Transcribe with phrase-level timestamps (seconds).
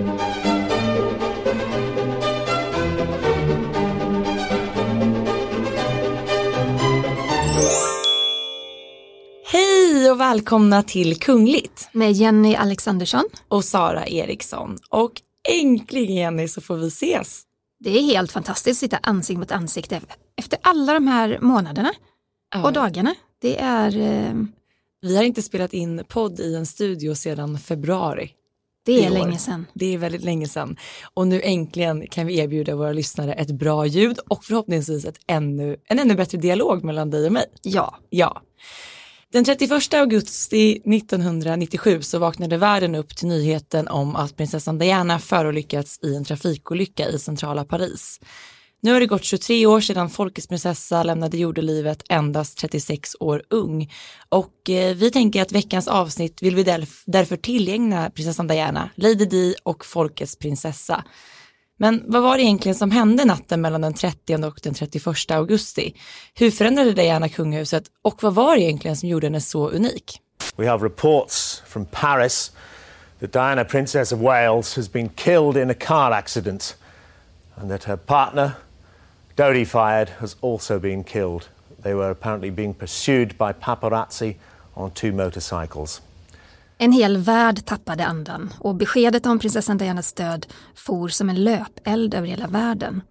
[0.00, 0.06] Hej
[10.10, 11.88] och välkomna till Kungligt.
[11.92, 13.24] Med Jenny Alexandersson.
[13.48, 14.78] Och Sara Eriksson.
[14.88, 15.12] Och
[15.48, 17.42] äntligen Jenny så får vi ses.
[17.80, 20.00] Det är helt fantastiskt att sitta ansikte mot ansikte
[20.36, 21.92] efter alla de här månaderna
[22.54, 22.64] ja.
[22.64, 23.14] och dagarna.
[23.40, 23.98] Det är...
[23.98, 24.34] Eh...
[25.02, 28.34] Vi har inte spelat in podd i en studio sedan februari.
[28.84, 29.66] Det är länge sedan.
[29.74, 30.76] Det är väldigt länge sedan.
[31.14, 35.76] Och nu äntligen kan vi erbjuda våra lyssnare ett bra ljud och förhoppningsvis ett ännu,
[35.84, 37.46] en ännu bättre dialog mellan dig och mig.
[37.62, 37.98] Ja.
[38.10, 38.42] Ja.
[39.32, 45.98] Den 31 augusti 1997 så vaknade världen upp till nyheten om att prinsessan Diana förolyckats
[46.02, 48.20] i en trafikolycka i centrala Paris.
[48.82, 53.92] Nu har det gått 23 år sedan folkets prinsessa lämnade jordelivet endast 36 år ung.
[54.28, 56.62] Och eh, vi tänker att veckans avsnitt vill vi
[57.06, 61.04] därför tillägna prinsessan Diana, Lady Di och folkets prinsessa.
[61.76, 65.94] Men vad var det egentligen som hände natten mellan den 30 och den 31 augusti?
[66.34, 70.20] Hur förändrade Diana kungahuset och vad var det egentligen som gjorde henne så unik?
[70.56, 72.52] We have reports from Paris
[73.20, 76.76] that Diana, Princess of Wales, has been killed in a car accident
[77.54, 78.50] and that her partner,
[79.34, 81.48] Dodi Fayed, has also been killed.
[81.82, 84.36] They were apparently being pursued by paparazzi
[84.74, 86.02] on two motorcycles.
[86.78, 92.14] En hel värld tappade andan och beskedet om prinsessan Dianas död for som en löpeld
[92.14, 93.02] över hela världen.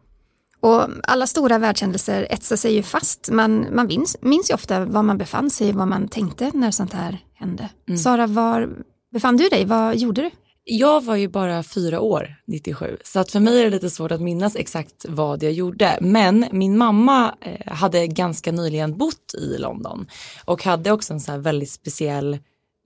[0.59, 3.29] Och alla stora världshändelser etsar sig ju fast.
[3.31, 6.93] Man, man minns, minns ju ofta var man befann sig, vad man tänkte när sånt
[6.93, 7.69] här hände.
[7.87, 7.97] Mm.
[7.97, 8.69] Sara, var
[9.13, 9.65] befann du dig?
[9.65, 10.29] Vad gjorde du?
[10.71, 14.11] Jag var ju bara fyra år 97 så att för mig är det lite svårt
[14.11, 15.97] att minnas exakt vad jag gjorde.
[16.01, 20.07] Men min mamma eh, hade ganska nyligen bott i London
[20.45, 22.37] och hade också en så här väldigt speciell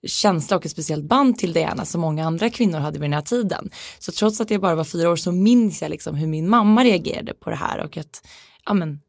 [0.08, 3.22] känsla och ett speciellt band till Diana som många andra kvinnor hade vid den här
[3.22, 3.70] tiden.
[4.00, 6.84] Så trots att jag bara var fyra år så minns jag liksom hur min mamma
[6.84, 8.28] reagerade på det här och att
[8.66, 9.00] ja, men,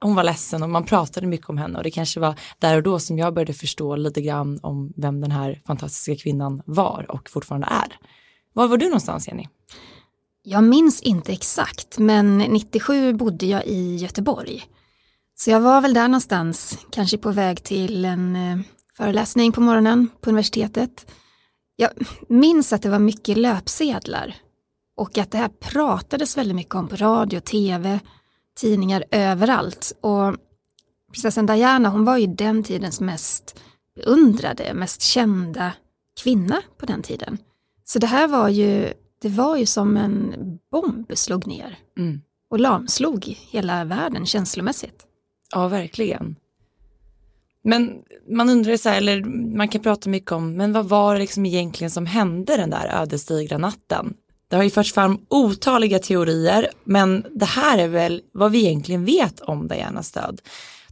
[0.00, 2.82] hon var ledsen och man pratade mycket om henne och det kanske var där och
[2.82, 7.30] då som jag började förstå lite grann om vem den här fantastiska kvinnan var och
[7.30, 7.98] fortfarande är.
[8.52, 9.48] Var var du någonstans Jenny?
[10.42, 14.66] Jag minns inte exakt men 97 bodde jag i Göteborg.
[15.34, 18.58] Så jag var väl där någonstans, kanske på väg till en eh,
[18.96, 21.06] föreläsning på morgonen på universitetet.
[21.76, 21.90] Jag
[22.28, 24.36] minns att det var mycket löpsedlar
[24.96, 28.00] och att det här pratades väldigt mycket om på radio, tv,
[28.60, 29.92] tidningar överallt.
[30.00, 30.36] Och
[31.12, 33.60] prinsessan Diana hon var ju den tidens mest
[33.94, 35.72] beundrade, mest kända
[36.22, 37.38] kvinna på den tiden.
[37.92, 38.92] Så det här var ju,
[39.22, 40.34] det var ju som en
[40.70, 42.20] bomb slog ner mm.
[42.50, 45.06] och lamslog hela världen känslomässigt.
[45.52, 46.36] Ja, verkligen.
[47.62, 49.24] Men man undrar så här, eller
[49.56, 53.00] man kan prata mycket om, men vad var det liksom egentligen som hände den där
[53.02, 54.14] ödesdigra natten?
[54.48, 59.04] Det har ju förts fram otaliga teorier, men det här är väl vad vi egentligen
[59.04, 60.40] vet om Dianas död.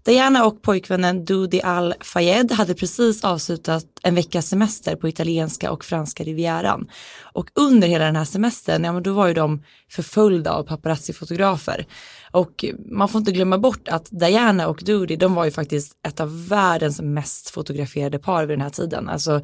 [0.04, 6.24] Diana och pojkvännen Dudi Al-Fayed hade precis avslutat en veckas semester på italienska och franska
[6.24, 6.88] rivieran.
[7.22, 11.86] Och under hela den här semestern, ja men då var ju de förföljda av paparazzi-fotografer.
[12.30, 16.20] Och man får inte glömma bort att Diana och Dudi, de var ju faktiskt ett
[16.20, 19.08] av världens mest fotograferade par vid den här tiden.
[19.08, 19.40] Alltså,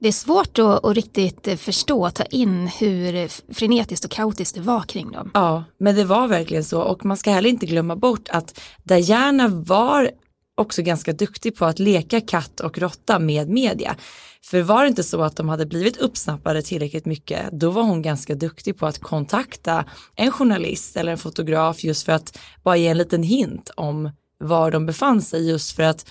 [0.00, 4.54] det är svårt att, att riktigt eh, förstå och ta in hur frenetiskt och kaotiskt
[4.54, 5.30] det var kring dem.
[5.34, 9.48] Ja, men det var verkligen så och man ska heller inte glömma bort att Diana
[9.48, 10.10] var
[10.54, 13.96] också ganska duktig på att leka katt och råtta med media.
[14.44, 18.02] För var det inte så att de hade blivit uppsnappade tillräckligt mycket, då var hon
[18.02, 19.84] ganska duktig på att kontakta
[20.16, 24.70] en journalist eller en fotograf just för att bara ge en liten hint om var
[24.70, 26.10] de befann sig just för att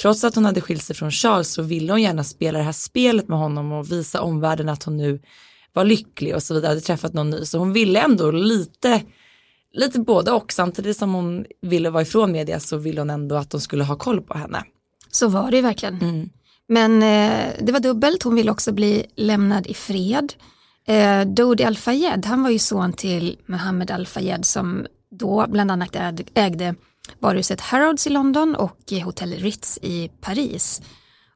[0.00, 2.72] trots att hon hade skilt sig från Charles så ville hon gärna spela det här
[2.72, 5.20] spelet med honom och visa omvärlden att hon nu
[5.72, 7.44] var lycklig och så vidare, hade träffat någon ny.
[7.44, 9.02] Så hon ville ändå lite,
[9.72, 10.52] lite både och.
[10.52, 13.96] Samtidigt som hon ville vara ifrån media så ville hon ändå att de skulle ha
[13.96, 14.64] koll på henne.
[15.10, 16.00] Så var det verkligen.
[16.00, 16.28] Mm.
[16.68, 20.32] Men eh, det var dubbelt, hon ville också bli lämnad i fred.
[20.86, 25.96] Eh, Dodi Al-Fayed, han var ju son till Mohammed Al-Fayed som då bland annat
[26.34, 26.74] ägde
[27.20, 30.82] varuhuset Harrods i London och Hotel Ritz i Paris.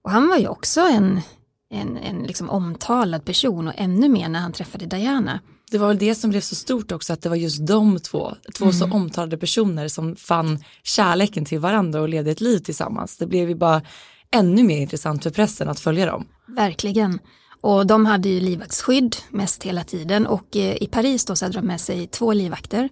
[0.02, 1.20] Och han var ju också en,
[1.70, 5.40] en, en liksom omtalad person och ännu mer när han träffade Diana.
[5.70, 8.34] Det var väl det som blev så stort också, att det var just de två,
[8.58, 8.72] två mm.
[8.72, 13.16] så omtalade personer som fann kärleken till varandra och levde ett liv tillsammans.
[13.16, 13.82] Det blev ju bara
[14.30, 16.26] ännu mer intressant för pressen att följa dem.
[16.46, 17.18] Verkligen.
[17.60, 21.58] Och de hade ju livvaktsskydd mest hela tiden och eh, i Paris då så hade
[21.58, 22.88] de med sig två livvakter.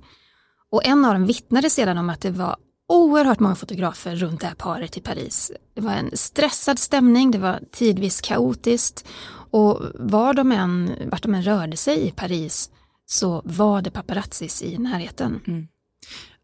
[0.71, 2.57] Och en av dem vittnade sedan om att det var
[2.89, 5.53] oerhört många fotografer runt det här paret i Paris.
[5.75, 9.05] Det var en stressad stämning, det var tidvis kaotiskt
[9.51, 12.71] Och var de än, vart de än rörde sig i Paris
[13.07, 15.41] så var det paparazzis i närheten.
[15.47, 15.67] Mm.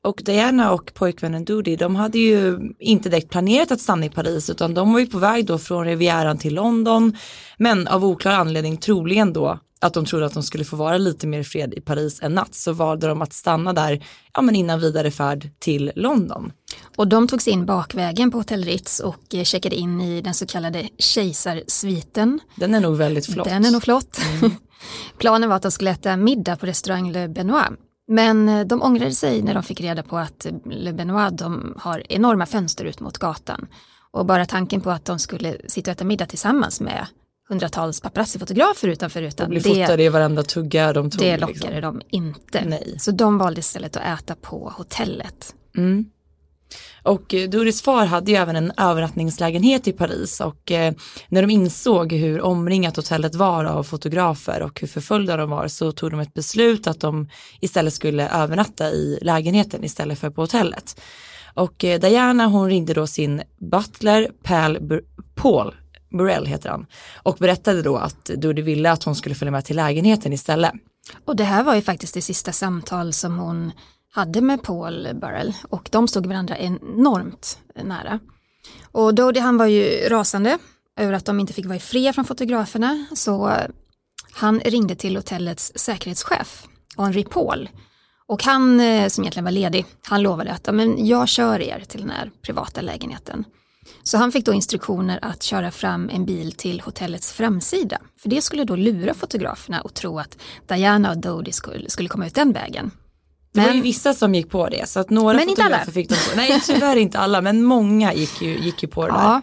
[0.05, 4.51] Och Diana och pojkvännen Doody, de hade ju inte direkt planerat att stanna i Paris
[4.51, 7.17] utan de var ju på väg då från Rivieran till London.
[7.59, 11.27] Men av oklar anledning, troligen då att de trodde att de skulle få vara lite
[11.27, 14.81] mer fred i Paris en natt så valde de att stanna där ja, men innan
[14.81, 16.53] vidare färd till London.
[16.97, 20.35] Och de tog sig in bakvägen på Hotell Ritz och eh, checkade in i den
[20.35, 22.41] så kallade kejsarsviten.
[22.57, 23.49] Den är nog väldigt flott.
[23.49, 24.19] Den är nog flott.
[24.41, 24.53] Mm.
[25.19, 27.71] Planen var att de skulle äta middag på restaurang Le Benoit.
[28.09, 32.03] Men eh, de ångrade sig när de fick reda på att Le Benoit de har
[32.09, 33.67] enorma fönster ut mot gatan.
[34.11, 37.07] Och bara tanken på att de skulle sitta och äta middag tillsammans med
[37.53, 39.45] hundratals paparazzi-fotografer utanför rutan.
[39.45, 41.21] Och bli fotade i varenda tugga de tog.
[41.21, 41.49] Det liksom.
[41.49, 41.99] lockade liksom.
[41.99, 42.65] de inte.
[42.65, 42.97] Nej.
[42.99, 45.55] Så de valde istället att äta på hotellet.
[45.77, 46.05] Mm.
[47.03, 50.95] Och eh, Doris far hade ju även en övernattningslägenhet i Paris och eh,
[51.29, 55.93] när de insåg hur omringat hotellet var av fotografer och hur förföljda de var så
[55.93, 57.29] tog de ett beslut att de
[57.61, 61.01] istället skulle övernatta i lägenheten istället för på hotellet.
[61.55, 65.01] Och eh, Diana hon ringde då sin butler Paul,
[65.35, 65.75] Paul
[66.13, 66.87] Burrell heter han
[67.23, 70.73] och berättade då att Dodie ville att hon skulle följa med till lägenheten istället.
[71.25, 73.73] Och det här var ju faktiskt det sista samtal som hon
[74.11, 78.19] hade med Paul Burrell och de stod varandra enormt nära.
[78.93, 80.59] Och Dodie han var ju rasande
[81.01, 83.57] över att de inte fick vara fria från fotograferna så
[84.33, 86.67] han ringde till hotellets säkerhetschef,
[86.97, 87.69] Henri Paul.
[88.27, 92.01] Och han eh, som egentligen var ledig, han lovade att men jag kör er till
[92.01, 93.45] den här privata lägenheten.
[94.03, 97.99] Så han fick då instruktioner att köra fram en bil till hotellets framsida.
[98.19, 102.27] För det skulle då lura fotograferna och tro att Diana och Dodie skulle, skulle komma
[102.27, 102.91] ut den vägen.
[103.53, 105.93] Det var ju vissa som gick på det så att några men fotografer inte alla.
[105.93, 106.37] fick de på.
[106.37, 109.23] Nej tyvärr inte alla men många gick ju, gick ju på det ja.
[109.23, 109.43] där.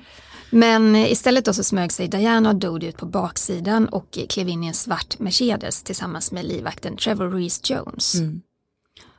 [0.51, 4.63] Men istället då så smög sig Diana och Dodie ut på baksidan och klev in
[4.63, 8.15] i en svart Mercedes tillsammans med livvakten Trevor Reese Jones.
[8.15, 8.42] Mm.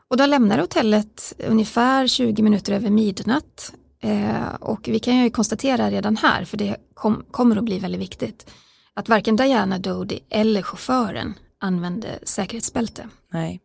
[0.08, 3.72] Och de lämnar hotellet ungefär 20 minuter över midnatt.
[4.02, 8.00] Eh, och vi kan ju konstatera redan här, för det kom, kommer att bli väldigt
[8.00, 8.50] viktigt,
[8.94, 13.08] att varken Diana Dodi eller chauffören använde säkerhetsbälte.
[13.32, 13.60] Nej.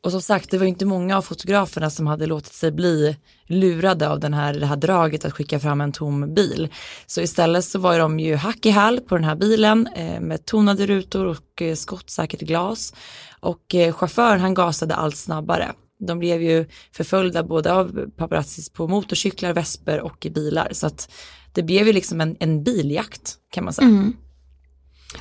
[0.00, 3.16] Och som sagt, det var inte många av fotograferna som hade låtit sig bli
[3.46, 6.68] lurade av den här, det här draget att skicka fram en tom bil.
[7.06, 10.46] Så istället så var de ju hack i häl på den här bilen eh, med
[10.46, 12.94] tonade rutor och eh, skottsäkert glas.
[13.40, 15.72] Och eh, chauffören han gasade allt snabbare.
[16.00, 20.68] De blev ju förföljda både av paparazzis på motorcyklar, vesper och i bilar.
[20.72, 21.12] Så att
[21.52, 23.88] det blev ju liksom en, en biljakt kan man säga.
[23.88, 24.16] Mm.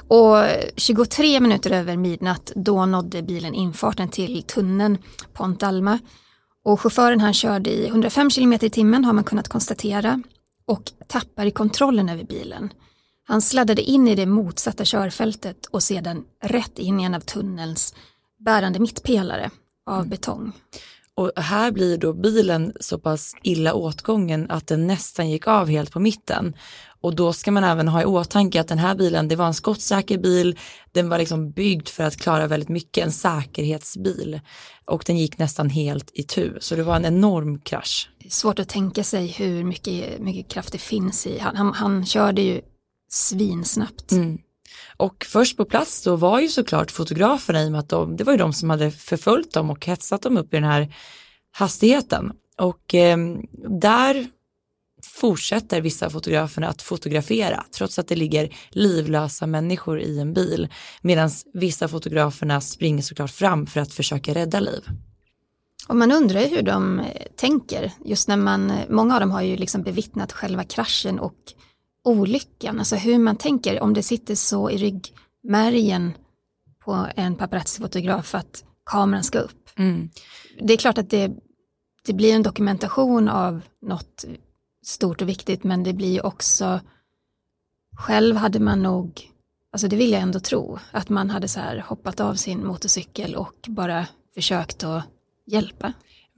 [0.08, 0.36] Och
[0.76, 4.98] 23 minuter över midnatt då nådde bilen infarten till tunneln
[5.34, 6.00] Pont Alma.
[6.66, 10.24] Och chauffören han körde i 105 km i timmen har man kunnat konstatera
[10.66, 12.74] och tappar kontrollen över bilen.
[13.24, 17.96] Han sladdade in i det motsatta körfältet och sedan rätt in i en av tunnelns
[18.46, 19.50] bärande mittpelare
[19.90, 20.52] av betong.
[21.16, 25.92] Och här blir då bilen så pass illa åtgången att den nästan gick av helt
[25.92, 26.54] på mitten.
[27.02, 29.54] Och då ska man även ha i åtanke att den här bilen, det var en
[29.54, 30.60] skottsäker bil,
[30.92, 34.42] den var liksom byggd för att klara väldigt mycket, en säkerhetsbil.
[34.86, 38.10] Och den gick nästan helt i tu, så det var en enorm krasch.
[38.30, 42.42] Svårt att tänka sig hur mycket, mycket kraft det finns i, han, han, han körde
[42.42, 42.62] ju
[43.10, 44.12] svinsnabbt.
[44.12, 44.38] Mm.
[45.00, 48.24] Och först på plats då var ju såklart fotograferna i och med att de, det
[48.24, 50.96] var ju de som hade förföljt dem och hetsat dem upp i den här
[51.52, 52.32] hastigheten.
[52.58, 53.18] Och eh,
[53.80, 54.28] där
[55.04, 60.68] fortsätter vissa fotograferna att fotografera trots att det ligger livlösa människor i en bil
[61.02, 64.84] medan vissa fotograferna springer såklart fram för att försöka rädda liv.
[65.88, 67.02] Och man undrar hur de
[67.36, 71.36] tänker just när man, många av dem har ju liksom bevittnat själva kraschen och
[72.04, 76.14] olyckan, alltså hur man tänker om det sitter så i ryggmärgen
[76.86, 79.70] på en paparazzi-fotograf att kameran ska upp.
[79.76, 80.10] Mm.
[80.62, 81.32] Det är klart att det,
[82.06, 84.26] det blir en dokumentation av något
[84.86, 86.80] stort och viktigt men det blir också
[87.98, 89.32] själv hade man nog,
[89.72, 93.36] alltså det vill jag ändå tro, att man hade så här hoppat av sin motorcykel
[93.36, 95.04] och bara försökt att
[95.46, 95.94] hjälpa.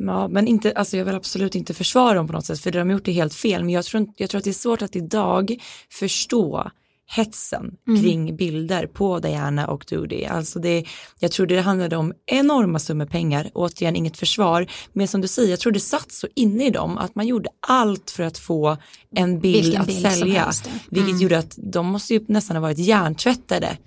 [0.08, 2.80] Ja, men inte, alltså jag vill absolut inte försvara dem på något sätt för de
[2.80, 3.64] har gjort det helt fel.
[3.64, 5.58] Men jag tror, jag tror att det är svårt att idag
[5.90, 6.72] förstå
[7.16, 8.02] hetsen mm.
[8.02, 10.26] kring bilder på Diana och Doody.
[10.26, 10.86] Alltså det,
[11.20, 15.50] jag tror det handlade om enorma summor pengar, återigen inget försvar, men som du säger,
[15.50, 18.78] jag tror det satt så inne i dem att man gjorde allt för att få
[19.16, 20.80] en bild att bild sälja, mm.
[20.90, 23.78] vilket gjorde att de måste ju nästan ha varit hjärntvättade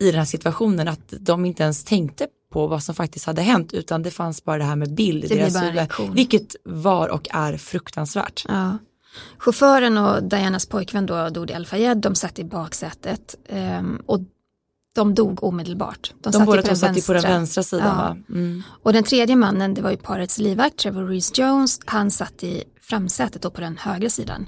[0.00, 3.72] i den här situationen, att de inte ens tänkte på vad som faktiskt hade hänt
[3.72, 6.14] utan det fanns bara det här med bild i deras huvud.
[6.14, 8.44] Vilket var och är fruktansvärt.
[8.48, 8.78] Ja.
[9.38, 13.34] Chauffören och Dianas pojkvän då, Dodi Al-Fayed, de satt i baksätet
[13.78, 14.20] um, och
[14.94, 16.12] de dog omedelbart.
[16.20, 18.34] De, de båda satt på den vänstra sidan ja.
[18.34, 18.62] Mm.
[18.82, 22.64] Och den tredje mannen, det var ju parets livvakt, Trevor Reese Jones, han satt i
[22.80, 24.46] framsätet då på den högra sidan.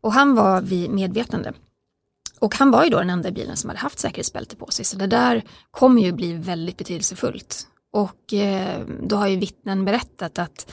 [0.00, 1.52] Och han var vid medvetande.
[2.44, 4.84] Och han var ju då den enda i bilen som hade haft säkerhetsbälte på sig,
[4.84, 7.66] så det där kommer ju bli väldigt betydelsefullt.
[7.92, 10.72] Och eh, då har ju vittnen berättat att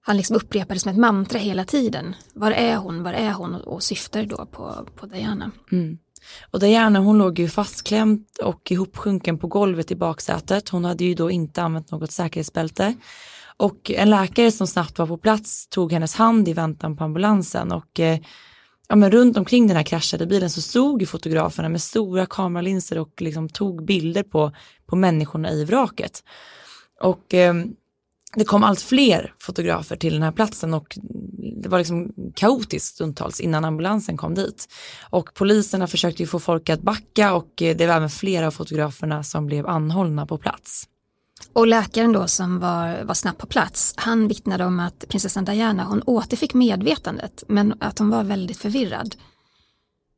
[0.00, 2.14] han liksom upprepade som ett mantra hela tiden.
[2.34, 3.54] Var är hon, var är hon?
[3.54, 5.50] Och, och syftar då på, på Diana.
[5.72, 5.98] Mm.
[6.50, 10.68] Och Diana hon låg ju fastklämd och ihopsjunken på golvet i baksätet.
[10.68, 12.94] Hon hade ju då inte använt något säkerhetsbälte.
[13.56, 17.72] Och en läkare som snabbt var på plats tog hennes hand i väntan på ambulansen
[17.72, 18.18] och eh,
[18.88, 22.98] ja, men runt omkring den här kraschade bilen så stod ju fotograferna med stora kameralinser
[22.98, 24.52] och liksom tog bilder på,
[24.86, 26.24] på människorna i vraket.
[27.00, 27.54] Och eh,
[28.34, 30.98] det kom allt fler fotografer till den här platsen och
[31.62, 34.68] det var liksom kaotiskt stundtals innan ambulansen kom dit.
[35.10, 38.50] Och poliserna försökte ju få folk att backa och eh, det var även flera av
[38.50, 40.88] fotograferna som blev anhållna på plats.
[41.56, 45.84] Och läkaren då som var, var snabbt på plats, han vittnade om att prinsessan Diana,
[45.84, 49.16] hon återfick medvetandet, men att hon var väldigt förvirrad.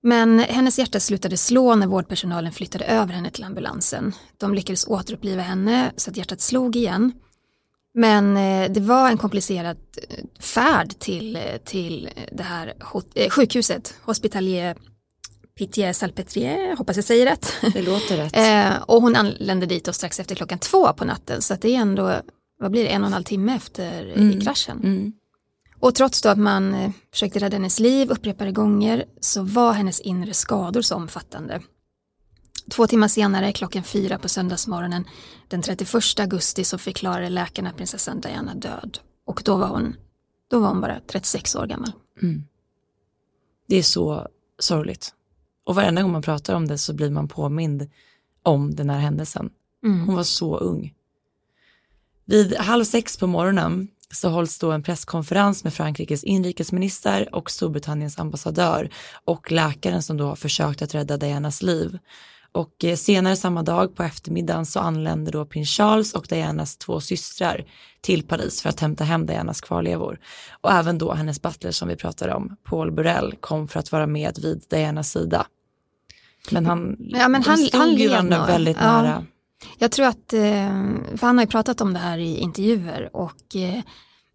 [0.02, 4.12] Men hennes hjärta slutade slå när vårdpersonalen flyttade över henne till ambulansen.
[4.36, 7.12] De lyckades återuppliva henne så att hjärtat slog igen.
[7.94, 9.78] Men eh, det var en komplicerad
[10.08, 12.74] eh, färd till, eh, till det här
[13.30, 14.76] sjukhuset, Hospitalier
[15.58, 17.52] Pitié Salpetrier, hoppas jag säger rätt.
[17.72, 18.82] Det låter rätt.
[18.86, 21.80] och hon anlände dit och strax efter klockan två på natten så att det är
[21.80, 22.20] ändå,
[22.60, 24.40] vad blir det, en och en halv timme efter mm.
[24.40, 24.80] kraschen.
[24.84, 25.12] Mm.
[25.80, 30.34] Och trots då att man försökte rädda hennes liv upprepade gånger så var hennes inre
[30.34, 31.60] skador så omfattande
[32.70, 35.04] Två timmar senare, klockan fyra på söndagsmorgonen
[35.48, 38.98] den 31 augusti så förklarade läkarna prinsessan Diana död.
[39.26, 39.96] Och då var hon,
[40.50, 41.92] då var hon bara 36 år gammal.
[42.22, 42.44] Mm.
[43.68, 45.14] Det är så sorgligt.
[45.68, 47.90] Och varenda gång man pratar om det så blir man påmind
[48.42, 49.50] om den här händelsen.
[49.84, 50.06] Mm.
[50.06, 50.94] Hon var så ung.
[52.24, 58.18] Vid halv sex på morgonen så hålls då en presskonferens med Frankrikes inrikesminister och Storbritanniens
[58.18, 58.90] ambassadör
[59.24, 61.98] och läkaren som då har försökt att rädda Dianas liv.
[62.52, 67.00] Och eh, senare samma dag på eftermiddagen så anländer då prins Charles och Dianas två
[67.00, 67.64] systrar
[68.00, 70.20] till Paris för att hämta hem Dianas kvarlevor.
[70.60, 74.06] Och även då hennes butler som vi pratade om, Paul Burrell, kom för att vara
[74.06, 75.46] med vid Dianas sida.
[76.52, 79.02] Men han, ja, men han, stod han ju varandra väldigt ja.
[79.02, 79.24] nära.
[79.78, 80.40] Jag tror att, eh,
[81.16, 83.80] för han har ju pratat om det här i intervjuer och eh,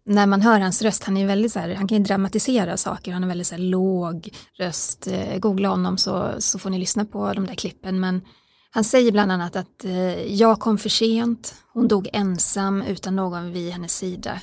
[0.06, 3.12] när man hör hans röst, han är väldigt så här, han kan ju dramatisera saker,
[3.12, 4.28] han har väldigt så här låg
[4.58, 5.06] röst.
[5.06, 8.00] Eh, googla honom så, så får ni lyssna på de där klippen.
[8.00, 8.20] Men
[8.70, 9.84] han säger bland annat att
[10.26, 14.40] jag kom för sent, hon dog ensam utan någon vid hennes sida.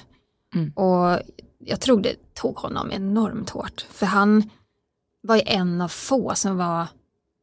[0.55, 0.71] Mm.
[0.71, 1.19] Och
[1.59, 4.49] jag tror det tog honom enormt hårt, för han
[5.23, 6.87] var ju en av få som var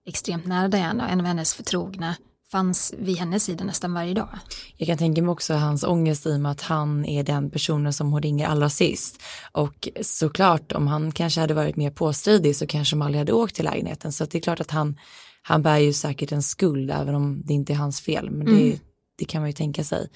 [0.09, 2.15] extremt nära Diana, en av hennes förtrogna
[2.50, 4.29] fanns vid hennes sida nästan varje dag.
[4.77, 7.93] Jag kan tänka mig också hans ångest i och med att han är den personen
[7.93, 9.23] som hon ringer allra sist.
[9.53, 13.55] Och såklart om han kanske hade varit mer påstridig så kanske de aldrig hade åkt
[13.55, 14.12] till lägenheten.
[14.12, 14.99] Så det är klart att han,
[15.43, 18.31] han bär ju säkert en skuld även om det inte är hans fel.
[18.31, 18.79] Men det, mm.
[19.19, 20.09] det kan man ju tänka sig.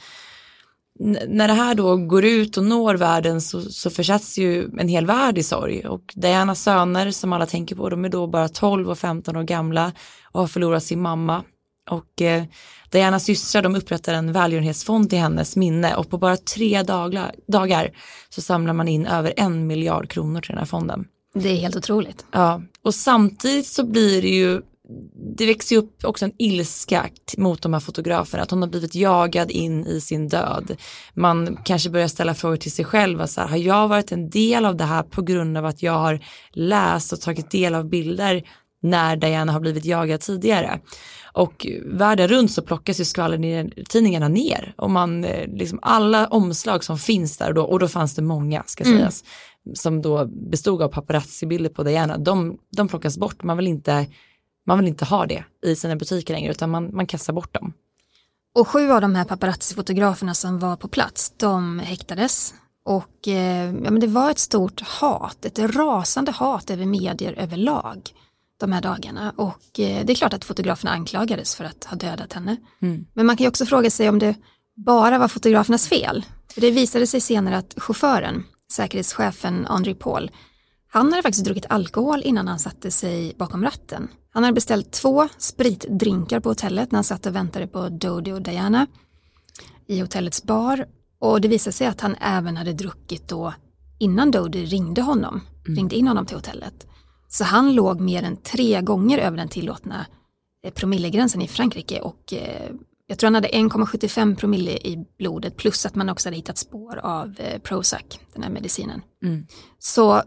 [1.28, 5.06] När det här då går ut och når världen så, så försätts ju en hel
[5.06, 8.90] värld i sorg och Dianas söner som alla tänker på de är då bara 12
[8.90, 9.92] och 15 år gamla
[10.32, 11.44] och har förlorat sin mamma
[11.90, 12.44] och eh,
[12.90, 17.90] Dianas systrar de upprättar en välgörenhetsfond till hennes minne och på bara tre dagar, dagar
[18.28, 21.04] så samlar man in över en miljard kronor till den här fonden.
[21.34, 22.26] Det är helt otroligt.
[22.32, 24.62] Ja, och samtidigt så blir det ju
[25.36, 29.50] det växer upp också en ilska mot de här fotograferna, att hon har blivit jagad
[29.50, 30.76] in i sin död.
[31.14, 34.64] Man kanske börjar ställa frågor till sig själv, så här, har jag varit en del
[34.64, 36.20] av det här på grund av att jag har
[36.52, 38.42] läst och tagit del av bilder
[38.82, 40.80] när Diana har blivit jagad tidigare?
[41.34, 46.98] Och världen runt så plockas ju skvallertidningarna ner och man, eh, liksom alla omslag som
[46.98, 48.98] finns där och då, och då fanns det många ska mm.
[48.98, 49.24] sägas,
[49.74, 54.06] som då bestod av paparazzi-bilder på Diana, de, de plockas bort, man vill inte
[54.66, 57.72] man vill inte ha det i sina butiker längre utan man, man kastar bort dem.
[58.54, 62.54] Och sju av de här paparazzi-fotograferna som var på plats, de häktades.
[62.84, 68.12] Och eh, ja, men det var ett stort hat, ett rasande hat över medier överlag
[68.60, 72.32] de här dagarna och eh, det är klart att fotograferna anklagades för att ha dödat
[72.32, 72.56] henne.
[72.82, 73.06] Mm.
[73.14, 74.34] Men man kan ju också fråga sig om det
[74.76, 76.24] bara var fotografernas fel.
[76.54, 80.30] För det visade sig senare att chauffören, säkerhetschefen Henri Paul,
[80.94, 84.08] han hade faktiskt druckit alkohol innan han satte sig bakom ratten.
[84.30, 88.42] Han hade beställt två spritdrinkar på hotellet när han satt och väntade på Dodi och
[88.42, 88.86] Diana
[89.86, 90.86] i hotellets bar
[91.18, 93.54] och det visade sig att han även hade druckit då
[93.98, 96.86] innan Dodi ringde honom ringde in honom till hotellet.
[97.28, 100.06] Så han låg mer än tre gånger över den tillåtna
[100.64, 102.70] eh, promillegränsen i Frankrike och eh,
[103.06, 106.98] jag tror han hade 1,75 promille i blodet plus att man också hade hittat spår
[107.02, 109.02] av eh, Prozac, den här medicinen.
[109.22, 109.46] Mm.
[109.78, 110.22] Så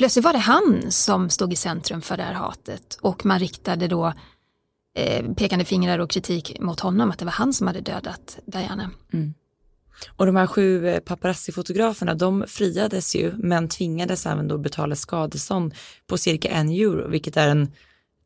[0.00, 3.88] plötsligt var det han som stod i centrum för det här hatet och man riktade
[3.88, 4.12] då
[4.96, 8.90] eh, pekande fingrar och kritik mot honom att det var han som hade dödat Diana.
[10.16, 15.74] Och de här sju eh, paparazzi-fotograferna, de friades ju, men tvingades även då betala skadestånd
[16.06, 17.72] på cirka en euro, vilket är en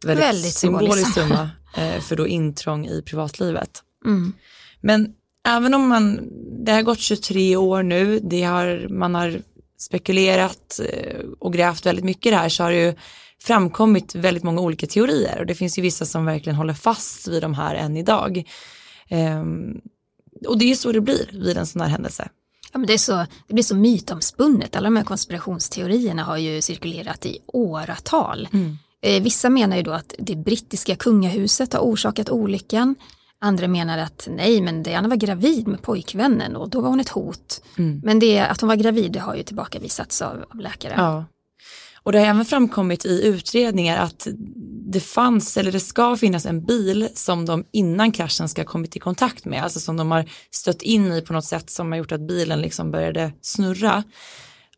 [0.04, 1.14] väldigt, Väldigt symbolisk symbolisk.
[1.14, 3.82] summa eh, för då intrång i privatlivet.
[4.04, 4.32] Mm.
[4.80, 5.14] Men
[5.48, 6.20] även om man,
[6.64, 9.42] det har gått 23 år nu, det har, man har
[9.84, 12.94] spekulerat eh, och grävt väldigt mycket i det här så har det ju
[13.42, 17.42] framkommit väldigt många olika teorier och det finns ju vissa som verkligen håller fast vid
[17.42, 18.42] de här än idag.
[19.08, 19.80] Ehm,
[20.46, 22.28] och det är ju så det blir vid en sån här händelse.
[22.72, 26.62] Ja, men det, är så, det blir så mytomspunnet, alla de här konspirationsteorierna har ju
[26.62, 28.48] cirkulerat i åratal.
[29.02, 32.94] Eh, vissa menar ju då att det brittiska kungahuset har orsakat olyckan.
[33.44, 37.08] Andra menar att nej, men Diana var gravid med pojkvännen och då var hon ett
[37.08, 37.62] hot.
[38.02, 40.94] Men det att hon var gravid det har ju tillbakavisats av, av läkare.
[40.96, 41.24] Ja.
[42.02, 44.28] Och det har även framkommit i utredningar att
[44.92, 48.96] det fanns eller det ska finnas en bil som de innan kraschen ska ha kommit
[48.96, 51.98] i kontakt med, alltså som de har stött in i på något sätt som har
[51.98, 54.02] gjort att bilen liksom började snurra.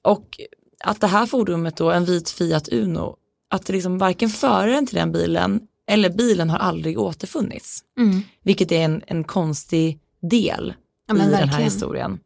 [0.03, 0.41] Och
[0.85, 3.17] att det här fordonet då, en vit Fiat Uno,
[3.51, 7.81] att det liksom varken föraren till den bilen eller bilen har aldrig återfunnits.
[7.99, 8.23] Mm.
[8.43, 9.99] Vilket är en, en konstig
[10.31, 10.75] del
[11.09, 11.63] Ja, i den här verkligen.
[11.63, 12.19] historien.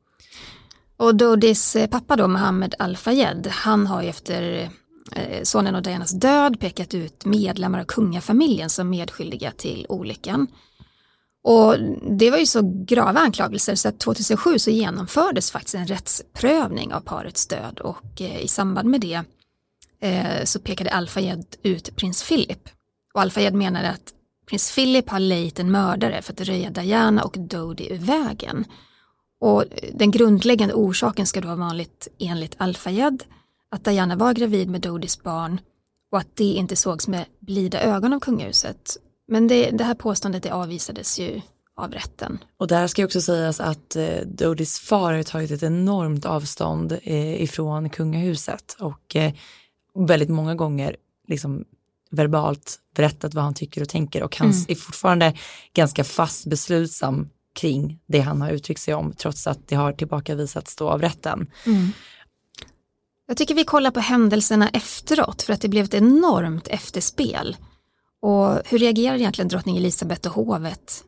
[0.97, 4.71] Och Dodis eh, pappa då, Mohammed Al-Fayed, han har ju efter
[5.17, 10.47] eh, sonen och Dianas död pekat ut medlemmar av kungafamiljen som medskyldiga till olyckan.
[11.43, 11.77] Och
[12.19, 17.01] det var ju så grava anklagelser så att 2007 så genomfördes faktiskt en rättsprövning av
[17.01, 19.23] parets död och eh, i samband med det
[20.45, 22.69] så pekade Al-Fayed ut prins Philip.
[23.15, 24.15] Och Al-Fayed menade att
[24.47, 28.65] prins Philip har lejt en mördare för att röja Diana och Dodi ur vägen.
[29.41, 33.23] Och den grundläggande orsaken ska då vara vanligt enligt Al-Fayed
[33.71, 35.61] att Diana var gravid med Dodis barn
[36.13, 38.97] och att det inte sågs med blida ögon av kungahuset.
[39.29, 41.41] Men det, det här påståendet det avvisades ju
[41.77, 42.39] av rätten.
[42.57, 47.43] Och där ska också sägas att eh, Dodis far har tagit ett enormt avstånd eh,
[47.43, 49.33] ifrån kungahuset och eh,
[50.09, 50.97] väldigt många gånger
[51.29, 51.65] liksom
[52.11, 55.35] verbalt berättat vad han tycker och tänker och han är fortfarande
[55.75, 60.77] ganska fast beslutsam kring det han har uttryckt sig om trots att det har tillbakavisats
[60.77, 61.51] då av rätten.
[63.27, 67.57] Jag tycker vi kollar på händelserna efteråt för att det blev ett enormt efterspel.
[68.23, 71.05] Och hur reagerar egentligen drottning Elisabeth och hovet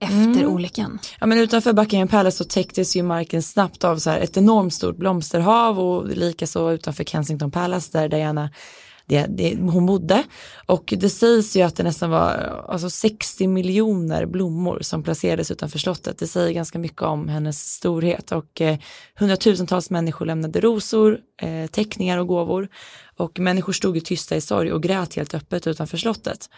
[0.00, 0.98] efter olyckan?
[1.20, 4.74] Ja, men utanför Buckingham Palace så täcktes ju marken snabbt av så här ett enormt
[4.74, 8.50] stort blomsterhav och likaså utanför Kensington Palace där Diana
[9.08, 10.24] det, det, hon bodde.
[10.66, 15.78] Och det sägs ju att det nästan var alltså 60 miljoner blommor som placerades utanför
[15.78, 16.18] slottet.
[16.18, 18.78] Det säger ganska mycket om hennes storhet och eh,
[19.14, 22.68] hundratusentals människor lämnade rosor, eh, teckningar och gåvor.
[23.16, 26.50] Och människor stod ju tysta i sorg och grät helt öppet utanför slottet.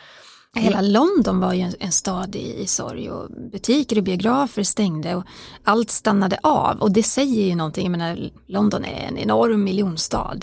[0.54, 5.14] Hela London var ju en, en stad i, i sorg och butiker och biografer stängde
[5.14, 5.24] och
[5.64, 10.38] allt stannade av och det säger ju någonting, jag menar London är en enorm miljonstad.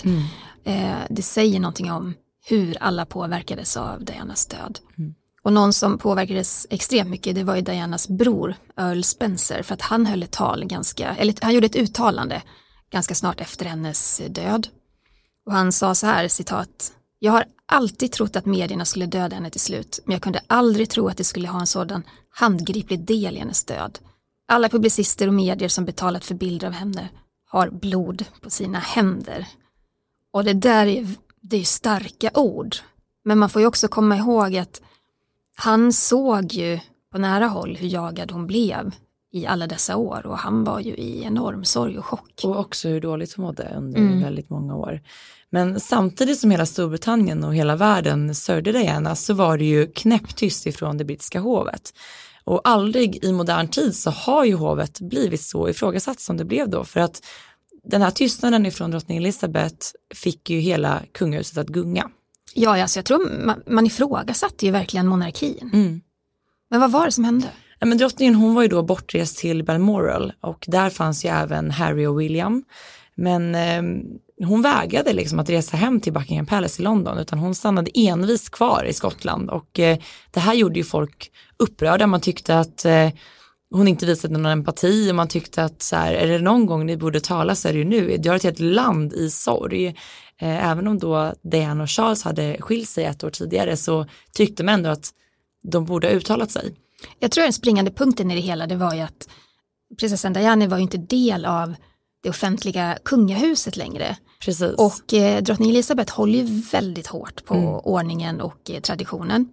[0.68, 2.14] Eh, det säger någonting om
[2.46, 4.78] hur alla påverkades av Dianas död.
[5.42, 9.82] Och någon som påverkades extremt mycket det var ju Dianas bror Earl Spencer för att
[9.82, 12.42] han höll ett tal ganska, eller han gjorde ett uttalande
[12.90, 14.68] ganska snart efter hennes död.
[15.46, 19.50] Och han sa så här, citat, jag har alltid trott att medierna skulle döda henne
[19.50, 23.36] till slut, men jag kunde aldrig tro att det skulle ha en sådan handgriplig del
[23.36, 23.98] i hennes död.
[24.48, 27.08] Alla publicister och medier som betalat för bilder av henne
[27.46, 29.46] har blod på sina händer.
[30.38, 31.06] Och det där är,
[31.40, 32.76] det är starka ord.
[33.24, 34.80] Men man får ju också komma ihåg att
[35.56, 36.78] han såg ju
[37.12, 38.94] på nära håll hur jagad hon blev
[39.32, 42.40] i alla dessa år och han var ju i enorm sorg och chock.
[42.44, 45.00] Och också hur dåligt hon mådde under väldigt många år.
[45.50, 50.66] Men samtidigt som hela Storbritannien och hela världen sörjde Diana så var det ju knäpptyst
[50.66, 51.92] ifrån det brittiska hovet.
[52.44, 56.68] Och aldrig i modern tid så har ju hovet blivit så ifrågasatt som det blev
[56.68, 56.84] då.
[56.84, 57.22] För att
[57.84, 62.10] den här tystnaden ifrån drottning Elizabeth fick ju hela kungahuset att gunga.
[62.54, 65.70] Ja, alltså jag tror man, man ifrågasatte ju verkligen monarkin.
[65.72, 66.00] Mm.
[66.70, 67.46] Men vad var det som hände?
[67.78, 71.70] Ja, men drottningen hon var ju då bortrest till Balmoral och där fanns ju även
[71.70, 72.64] Harry och William.
[73.14, 73.82] Men eh,
[74.46, 78.50] hon vägrade liksom att resa hem till Buckingham Palace i London utan hon stannade envist
[78.50, 79.98] kvar i Skottland och eh,
[80.30, 82.06] det här gjorde ju folk upprörda.
[82.06, 83.08] Man tyckte att eh,
[83.70, 86.86] hon inte visade någon empati och man tyckte att så här, är det någon gång
[86.86, 88.16] ni borde tala så är det ju nu.
[88.16, 89.86] Det har ett helt land i sorg.
[90.40, 94.64] Eh, även om då Diana och Charles hade skilt sig ett år tidigare så tyckte
[94.64, 95.10] man ändå att
[95.62, 96.74] de borde ha uttalat sig.
[97.18, 99.28] Jag tror den springande punkten i det hela det var ju att
[99.98, 101.74] prinsessan Diana var ju inte del av
[102.22, 104.16] det offentliga kungahuset längre.
[104.44, 104.74] Precis.
[104.78, 107.68] Och eh, drottning Elisabeth håller ju väldigt hårt på mm.
[107.68, 109.48] ordningen och eh, traditionen.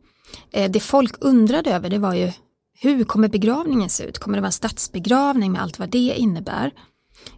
[0.52, 2.32] Eh, det folk undrade över det var ju
[2.80, 4.20] hur kommer begravningen se ut?
[4.20, 6.72] Kommer det vara en statsbegravning med allt vad det innebär?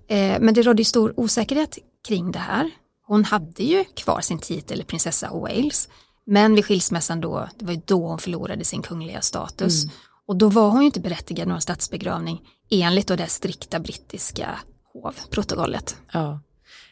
[0.07, 2.71] Eh, men det rådde ju stor osäkerhet kring det här.
[3.07, 5.89] Hon hade ju kvar sin titel prinsessa av Wales.
[6.25, 9.83] Men vid skilsmässan då, det var ju då hon förlorade sin kungliga status.
[9.83, 9.95] Mm.
[10.27, 14.59] Och då var hon ju inte berättigad någon statsbegravning enligt då det strikta brittiska
[14.93, 15.97] hovprotokollet.
[16.11, 16.39] Ja.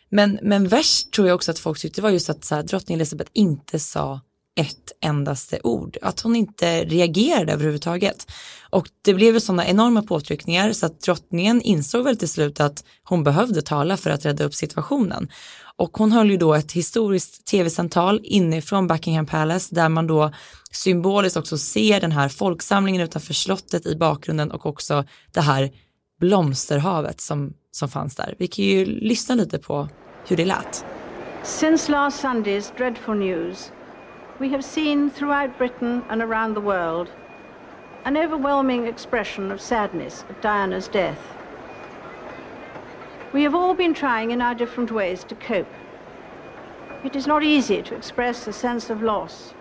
[0.09, 2.95] Men, men värst tror jag också att folk tyckte var just att så här, drottning
[2.95, 4.21] Elizabeth inte sa
[4.55, 8.31] ett endaste ord, att hon inte reagerade överhuvudtaget.
[8.69, 12.83] Och det blev ju sådana enorma påtryckningar så att drottningen insåg väl till slut att
[13.03, 15.29] hon behövde tala för att rädda upp situationen.
[15.77, 20.31] Och hon höll ju då ett historiskt tv-samtal inifrån Buckingham Palace där man då
[20.71, 25.71] symboliskt också ser den här folksamlingen utanför slottet i bakgrunden och också det här
[26.19, 28.35] blomsterhavet som, som fanns där.
[28.37, 29.89] Vi kan ju lyssna lite på
[30.27, 30.85] hur det lät.
[31.43, 33.71] Since last Sunday's dreadful news
[34.39, 37.09] we have seen throughout Britain and around the world
[38.03, 41.19] an overwhelming expression of sadness at Diana's death.
[43.31, 45.73] We have all been trying in our different ways to cope.
[47.03, 49.53] It is not easy to express a sense of loss,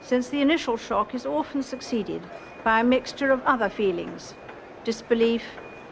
[0.00, 2.22] since the initial shock is often succeeded
[2.62, 4.34] by a mixture of other feelings
[4.84, 5.44] disbelief,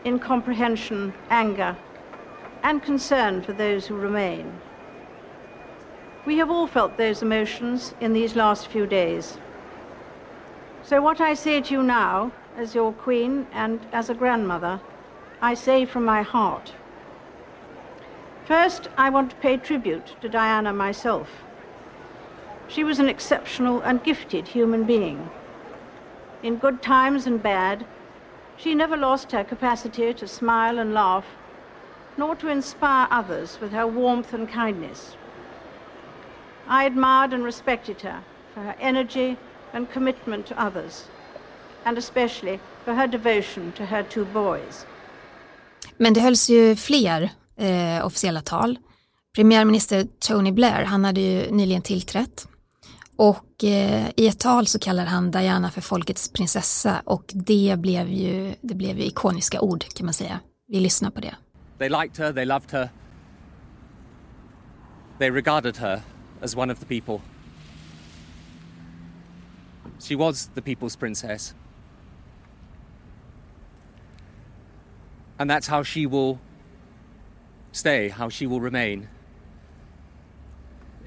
[0.05, 1.77] incomprehension, anger,
[2.63, 4.61] and concern for those who remain.
[6.25, 9.39] We have all felt those emotions in these last few days.
[10.85, 14.81] So, what I say to you now, as your queen and as a grandmother,
[15.41, 16.73] I say from my heart.
[18.45, 21.29] First, I want to pay tribute to Diana myself.
[22.69, 25.29] She was an exceptional and gifted human being.
[26.43, 27.85] In good times and bad,
[28.57, 31.27] she never lost her capacity to smile and laugh,
[32.17, 35.17] nor to inspire others with her warmth and kindness.
[36.69, 38.19] I admired and respected her
[38.55, 39.37] for her energy
[39.73, 41.05] and commitment to others,
[41.85, 44.87] and especially for her devotion to her two boys.
[45.97, 48.79] Men det hölls ju fler eh, officiella tal.
[49.35, 52.47] Premiärminister Tony Blair, han hade ju nyligen tillträtt
[53.17, 58.09] och eh, i ett tal så kallar han Diana för folkets prinsessa och det blev
[58.09, 60.41] ju, det blev ju ikoniska ord kan man säga.
[60.69, 61.35] Vi lyssnar på det.
[61.79, 62.89] They liked her, they loved her.
[65.19, 66.01] They regarded her
[66.43, 67.21] as one of the people.
[70.01, 71.55] She was the people's princess.
[75.39, 76.39] And that's how she will
[77.73, 79.09] stay, how she will remain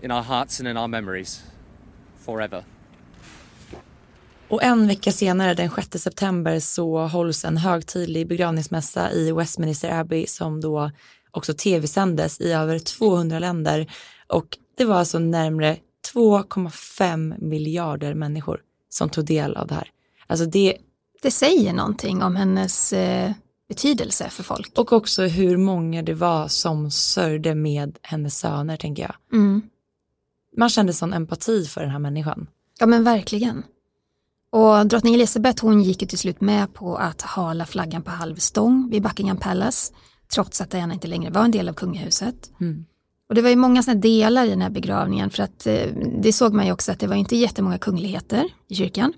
[0.01, 1.43] in our hearts and in our memories
[2.17, 2.63] forever.
[4.47, 10.27] Och en vecka senare, den 6 september, så hålls en högtidlig begravningsmässa i Westminster Abbey
[10.27, 10.91] som då
[11.31, 13.91] också tv-sändes i över 200 länder.
[14.27, 15.77] Och det var alltså närmare
[16.13, 19.91] 2,5 miljarder människor som tog del av det här.
[20.27, 20.77] Alltså det,
[21.21, 23.31] det säger någonting om hennes eh,
[23.69, 24.71] betydelse för folk.
[24.77, 29.15] Och också hur många det var som sörjde med hennes söner, tänker jag.
[29.33, 29.61] Mm.
[30.57, 32.47] Man kände sån empati för den här människan.
[32.79, 33.63] Ja, men verkligen.
[34.51, 38.35] Och drottning Elizabeth hon gick ju till slut med på att hala flaggan på halv
[38.35, 39.93] stång vid Buckingham Palace,
[40.33, 42.51] trots att Diana inte längre var en del av kungahuset.
[42.61, 42.85] Mm.
[43.29, 45.87] Och det var ju många sådana delar i den här begravningen för att eh,
[46.21, 49.13] det såg man ju också att det var inte jättemånga kungligheter i kyrkan.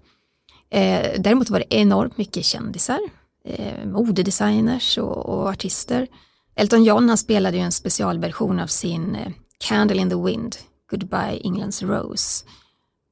[0.70, 3.00] Eh, däremot var det enormt mycket kändisar,
[3.46, 6.08] eh, modedesigners och, och, artister.
[6.56, 10.56] Elton John han spelade ju en specialversion av sin eh, Candle in the Wind,
[10.91, 12.46] Goodbye England's Rose.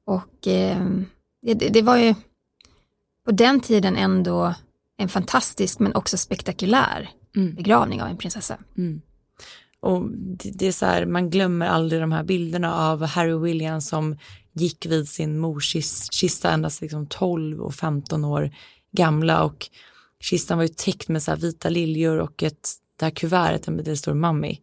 [0.06, 0.86] Och eh,
[1.42, 2.14] det, det, var ju
[3.24, 4.54] på den tiden ändå
[4.98, 7.54] en fantastisk men också spektakulär mm.
[7.54, 8.58] begravning av en prinsessa.
[8.76, 9.00] Mm.
[9.86, 13.88] Och det, det, är så här, man glömmer aldrig de här bilderna av Harry Williams
[13.88, 14.16] som
[14.52, 15.76] gick vid sin mors
[16.10, 18.50] kista endast liksom 12 och 15 år
[18.92, 19.68] gamla och
[20.20, 22.68] kistan var ju täckt med så vita liljor och ett,
[22.98, 24.58] det här kuvertet där det står Mummy.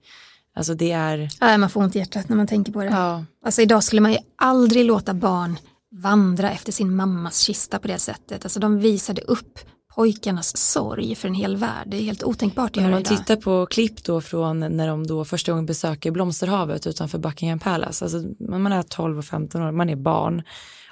[0.55, 1.29] Alltså det är...
[1.39, 2.89] Ja, man får ont i hjärtat när man tänker på det.
[2.89, 3.25] Ja.
[3.45, 5.57] Alltså idag skulle man ju aldrig låta barn
[5.91, 8.45] vandra efter sin mammas kista på det sättet.
[8.45, 9.59] Alltså de visade upp
[9.95, 11.87] pojkarnas sorg för en hel värld.
[11.87, 15.07] Det är helt otänkbart att göra Om man tittar på klipp då från när de
[15.07, 18.05] då första gången besöker Blomsterhavet utanför Buckingham Palace.
[18.05, 20.43] Alltså man är 12 och 15 år, man är barn.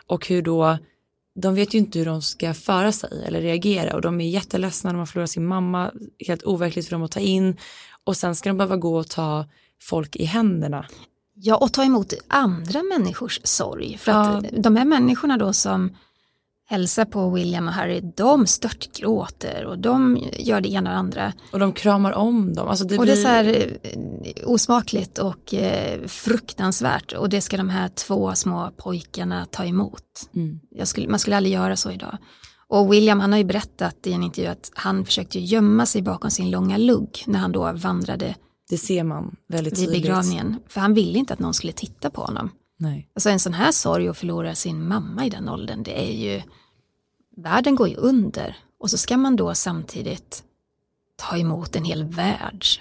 [0.07, 0.77] Och hur då
[1.35, 4.91] de vet ju inte hur de ska föra sig eller reagera och de är jätteledsna
[4.91, 5.91] när man förlorar sin mamma,
[6.27, 7.57] helt overkligt för dem att ta in
[8.03, 9.45] och sen ska de behöva gå och ta
[9.81, 10.85] folk i händerna.
[11.33, 13.97] Ja, och ta emot andra människors sorg.
[13.97, 14.19] För Ja.
[14.21, 15.95] att de här människorna då som
[16.71, 21.33] hälsar på William och Harry, de störtgråter och de gör det ena och det andra.
[21.51, 22.67] Och de kramar om dem.
[22.67, 27.57] Alltså det Och det är så här eh, osmakligt och eh, fruktansvärt och det ska
[27.57, 30.29] de här två små pojkarna ta emot.
[30.35, 30.59] Mm.
[30.85, 32.17] Skulle, man skulle aldrig göra så idag.
[32.67, 36.31] Och William han har ju berättat i en intervju att han försökte gömma sig bakom
[36.31, 38.35] sin långa lugg när han då vandrade
[38.69, 40.03] Det ser man väldigt vid tydligt.
[40.03, 40.55] begravningen.
[40.67, 42.49] För han ville inte att någon skulle titta på honom.
[42.79, 43.09] Nej.
[43.15, 46.41] Alltså en sån här sorg att förlora sin mamma i den åldern, det är ju,
[47.41, 48.57] världen går ju under.
[48.79, 50.43] Och så ska man då samtidigt
[51.15, 52.79] ta emot en hel världs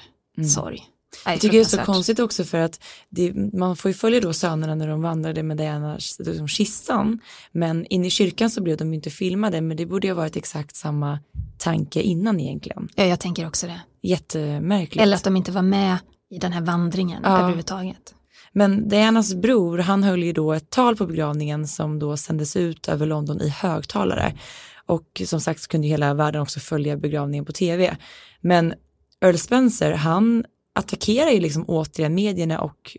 [0.55, 0.87] sorg.
[1.27, 4.21] Nej, Jag tycker det är så konstigt också för att det, man får ju följa
[4.21, 7.21] då sönerna när de vandrade med Dianas liksom, kistan.
[7.53, 10.17] Men inne i kyrkan så blev de ju inte filmade men det borde ju ha
[10.17, 11.19] varit exakt samma
[11.59, 12.89] tanke innan egentligen.
[12.95, 13.81] Ja, jag tänker också det.
[14.03, 15.03] Jättemärkligt.
[15.03, 15.99] Eller att de inte var med
[16.31, 17.39] i den här vandringen Ja.
[17.39, 18.15] överhuvudtaget.
[18.53, 22.89] Men Dianas bror, han höll ju då ett tal på begravningen som då sändes ut
[22.89, 24.39] över London i högtalare.
[24.87, 27.97] Och som sagt så kunde hela världen också följa begravningen på tv.
[28.41, 28.75] Men
[29.21, 32.97] Earl Spencer, han attackerar ju liksom återigen medierna och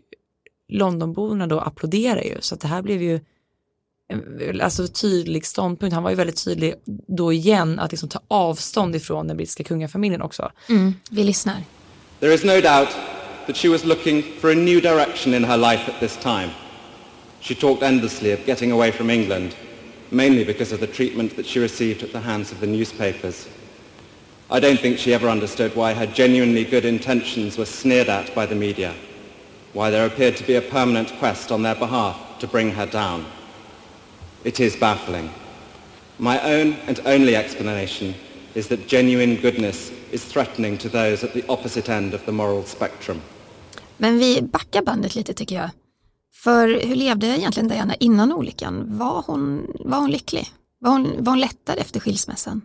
[0.68, 2.36] Londonborna då applåderar ju.
[2.40, 3.20] Så att det här blev ju
[4.62, 5.94] alltså, tydlig ståndpunkt.
[5.94, 6.74] Han var ju väldigt tydlig
[7.08, 10.52] då igen att liksom ta avstånd ifrån den brittiska kungafamiljen också.
[10.68, 11.56] Mm, vi lyssnar.
[12.20, 13.11] There is no doubt
[13.46, 16.50] that she was looking for a new direction in her life at this time.
[17.40, 19.56] She talked endlessly of getting away from England,
[20.10, 23.48] mainly because of the treatment that she received at the hands of the newspapers.
[24.50, 28.46] I don't think she ever understood why her genuinely good intentions were sneered at by
[28.46, 28.94] the media,
[29.72, 33.24] why there appeared to be a permanent quest on their behalf to bring her down.
[34.44, 35.30] It is baffling.
[36.18, 38.14] My own and only explanation
[38.54, 42.64] is that genuine goodness is threatening to those at the opposite end of the moral
[42.64, 43.22] spectrum.
[44.02, 45.70] Men vi backar bandet lite tycker jag.
[46.34, 48.98] För hur levde egentligen Diana innan olyckan?
[48.98, 50.48] Var hon, var hon lycklig?
[50.78, 52.60] Var hon, var hon lättad efter skilsmässan?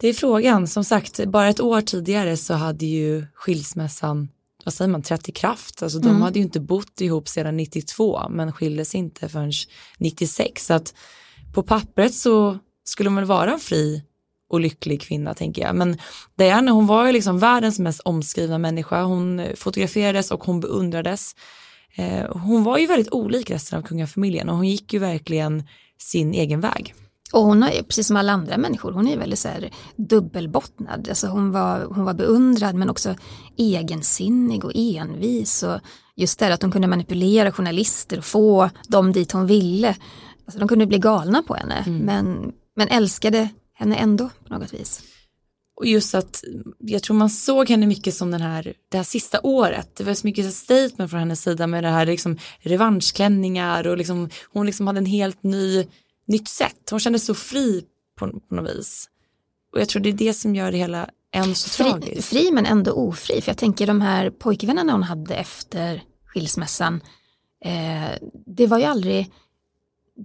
[0.00, 0.66] Det är frågan.
[0.66, 4.28] Som sagt, bara ett år tidigare så hade ju skilsmässan,
[4.64, 5.82] vad säger man, trätt i kraft.
[5.82, 9.52] Alltså de hade ju inte bott ihop sedan 92 men skildes inte förrän
[9.98, 10.66] 96.
[10.66, 10.94] Så att
[11.54, 14.02] på pappret så skulle väl vara en fri
[14.50, 15.76] och lycklig kvinna tänker jag.
[15.76, 15.98] Men
[16.38, 19.02] Diana hon var ju liksom världens mest omskrivna människa.
[19.02, 21.34] Hon fotograferades och hon beundrades.
[21.94, 25.62] Eh, hon var ju väldigt olik resten av kungafamiljen och hon gick ju verkligen
[25.98, 26.94] sin egen väg.
[27.32, 31.08] Och hon har precis som alla andra människor, hon är väldigt så här dubbelbottnad.
[31.08, 33.14] Alltså hon, var, hon var beundrad men också
[33.56, 35.62] egensinnig och envis.
[35.62, 35.80] Och
[36.16, 39.96] just det att hon kunde manipulera journalister och få dem dit hon ville.
[40.46, 43.48] Alltså de kunde bli galna på henne men, men älskade
[43.80, 45.02] henne ändå på något vis.
[45.76, 46.44] Och just att
[46.78, 49.96] jag tror man såg henne mycket som den här, det här sista året.
[49.96, 54.30] Det var så mycket statement från hennes sida med det här liksom revanschklänningar och liksom,
[54.52, 55.86] hon liksom hade en helt ny,
[56.26, 56.90] nytt sätt.
[56.90, 57.84] Hon kände så fri
[58.18, 59.08] på, på något vis.
[59.72, 62.28] Och jag tror det är det som gör det hela än så Fri, tragiskt.
[62.28, 67.00] fri men ändå ofri, för jag tänker de här pojkvännerna hon hade efter skilsmässan,
[67.64, 69.32] eh, det var ju aldrig,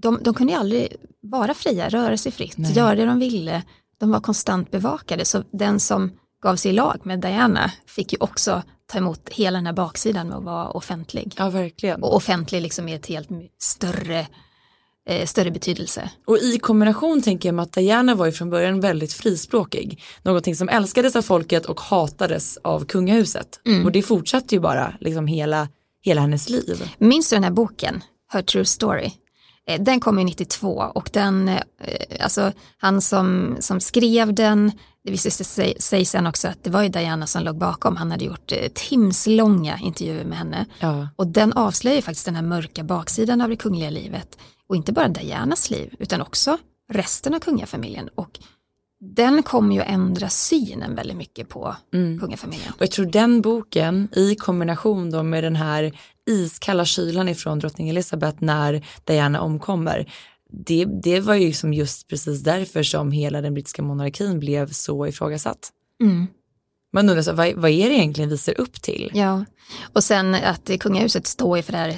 [0.02, 2.74] de, de kunde ju aldrig vara fria, röra sig fritt, Nej.
[2.74, 3.64] göra det de ville.
[4.00, 8.18] De var konstant bevakade, så den som gav sig i lag med Diana fick ju
[8.20, 11.34] också ta emot hela den här baksidan med att vara offentlig.
[11.38, 12.04] Ja, verkligen.
[12.04, 13.30] Och offentlig liksom är ett helt
[13.60, 14.28] större,
[15.10, 16.10] eh, större betydelse.
[16.26, 20.04] Och i kombination tänker jag med att Diana var ju från början väldigt frispråkig.
[20.24, 23.60] Någonting som älskades av folket och hatades av kungahuset.
[23.86, 25.68] Och det fortsatte ju bara liksom hela,
[26.02, 26.90] hela hennes liv.
[26.98, 29.12] Minns du den här boken, Her True Story?
[29.68, 31.60] Eh, Den kom ju 92 och den, eh,
[32.20, 34.72] alltså han som, som skrev den,
[35.04, 38.12] det visade sig, sig sen också att det var ju Diana som låg bakom, han
[38.12, 40.66] hade gjort eh, timslånga intervjuer med henne.
[40.80, 41.08] Ja.
[41.16, 44.38] Och den avslöjar ju faktiskt den här mörka baksidan av det kungliga livet.
[44.68, 46.58] Och inte bara Dianas liv, utan också
[46.94, 48.10] resten av kungafamiljen.
[48.16, 48.40] Och
[49.16, 51.76] den kommer ju att ändra synen väldigt mycket på
[52.20, 52.74] kungafamiljen.
[52.74, 57.90] Och jag tror den boken i kombination då med den här iskalla kylan ifrån drottning
[57.90, 60.14] Elizabeth när Diana omkommer.
[60.50, 65.08] Det, det var ju som just precis därför som hela den brittiska monarkin blev så
[65.08, 65.70] ifrågasatt.
[66.02, 66.28] Mm.
[66.94, 69.12] Man undrar så, vad, vad är det egentligen vi ser upp till?
[69.14, 69.46] Ja,
[69.94, 71.96] och sen att kungahuset står för det här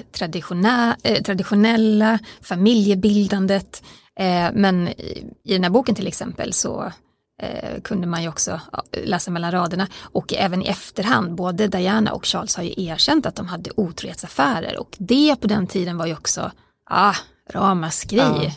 [1.03, 3.83] eh, traditionella familjebildandet.
[4.19, 6.91] Eh, men i, i den här boken till exempel så
[7.41, 8.61] eh, kunde man ju också
[9.03, 13.35] läsa mellan raderna och även i efterhand, både Diana och Charles har ju erkänt att
[13.35, 16.51] de hade otrohetsaffärer och det på den tiden var ju också,
[16.89, 17.15] ah,
[17.49, 18.17] ramaskri.
[18.17, 18.51] Ja.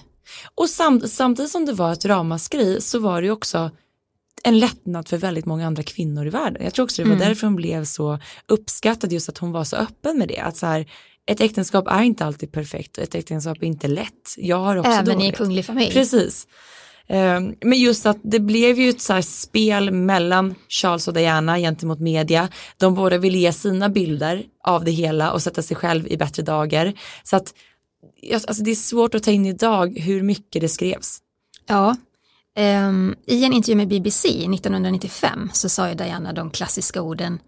[0.55, 3.71] Och samt, samtidigt som det var ett ramaskri så var det ju också
[4.43, 6.65] en lättnad för väldigt många andra kvinnor i världen.
[6.65, 7.29] Jag tror också det var mm.
[7.29, 10.39] därför hon blev så uppskattad, just att hon var så öppen med det.
[10.39, 10.87] Att så här,
[11.27, 14.35] ett äktenskap är inte alltid perfekt och ett äktenskap är inte lätt.
[14.37, 15.35] Jag har också Även dåligt.
[15.35, 15.93] i kunglig familj.
[15.93, 16.47] Precis.
[17.11, 22.01] Ehm, men just att det blev ju ett så spel mellan Charles och Diana gentemot
[22.01, 22.49] media.
[22.77, 26.43] De båda ville ge sina bilder av det hela och sätta sig själv i bättre
[26.43, 26.93] dagar.
[27.23, 27.55] Så att
[28.33, 31.19] alltså det är svårt att ta in idag hur mycket det skrevs.
[31.67, 31.97] Ja,
[32.89, 37.39] um, i en intervju med BBC 1995 så sa ju Diana de klassiska orden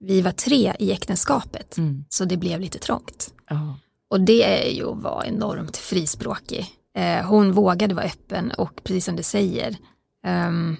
[0.00, 2.04] vi var tre i äktenskapet mm.
[2.08, 3.34] så det blev lite trångt.
[3.50, 3.72] Oh.
[4.10, 6.79] Och det är ju att vara enormt frispråkig.
[6.96, 9.76] Eh, hon vågade vara öppen och precis som du säger,
[10.26, 10.76] um,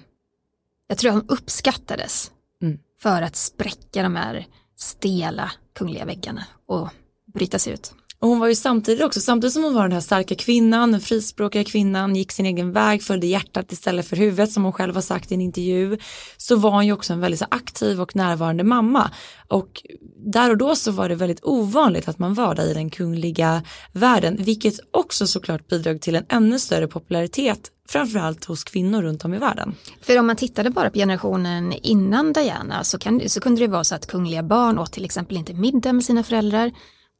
[0.87, 2.79] jag tror hon uppskattades mm.
[2.99, 6.89] för att spräcka de här stela kungliga väggarna och
[7.33, 7.93] bryta sig ut.
[8.21, 11.01] Och hon var ju samtidigt också, samtidigt som hon var den här starka kvinnan, den
[11.01, 15.01] frispråkiga kvinnan, gick sin egen väg, följde hjärtat istället för huvudet som hon själv har
[15.01, 15.97] sagt i en intervju,
[16.37, 19.11] så var hon ju också en väldigt så aktiv och närvarande mamma.
[19.47, 19.83] Och
[20.25, 23.63] där och då så var det väldigt ovanligt att man var där i den kungliga
[23.91, 29.33] världen, vilket också såklart bidrog till en ännu större popularitet framförallt hos kvinnor runt om
[29.33, 29.75] i världen.
[30.01, 33.83] För om man tittade bara på generationen innan Diana så, kan, så kunde det vara
[33.83, 36.71] så att kungliga barn åt till exempel inte middag med sina föräldrar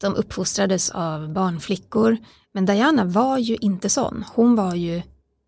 [0.01, 2.17] de uppfostrades av barnflickor.
[2.53, 4.25] Men Diana var ju inte sån.
[4.33, 5.01] Hon var ju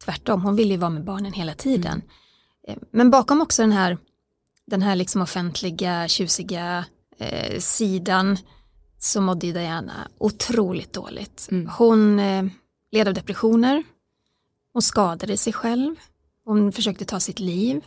[0.06, 2.02] tvärtom, hon ville ju vara med barnen hela tiden.
[2.68, 2.80] Mm.
[2.92, 3.98] Men bakom också den här,
[4.68, 6.86] den här liksom offentliga, tjusiga
[7.18, 8.38] eh, sidan
[9.00, 11.48] så mådde ju Diana otroligt dåligt.
[11.52, 11.70] Mm.
[11.78, 12.46] Hon eh,
[12.92, 13.84] led av depressioner,
[14.74, 15.96] hon skadade sig själv,
[16.46, 17.86] hon försökte ta sitt liv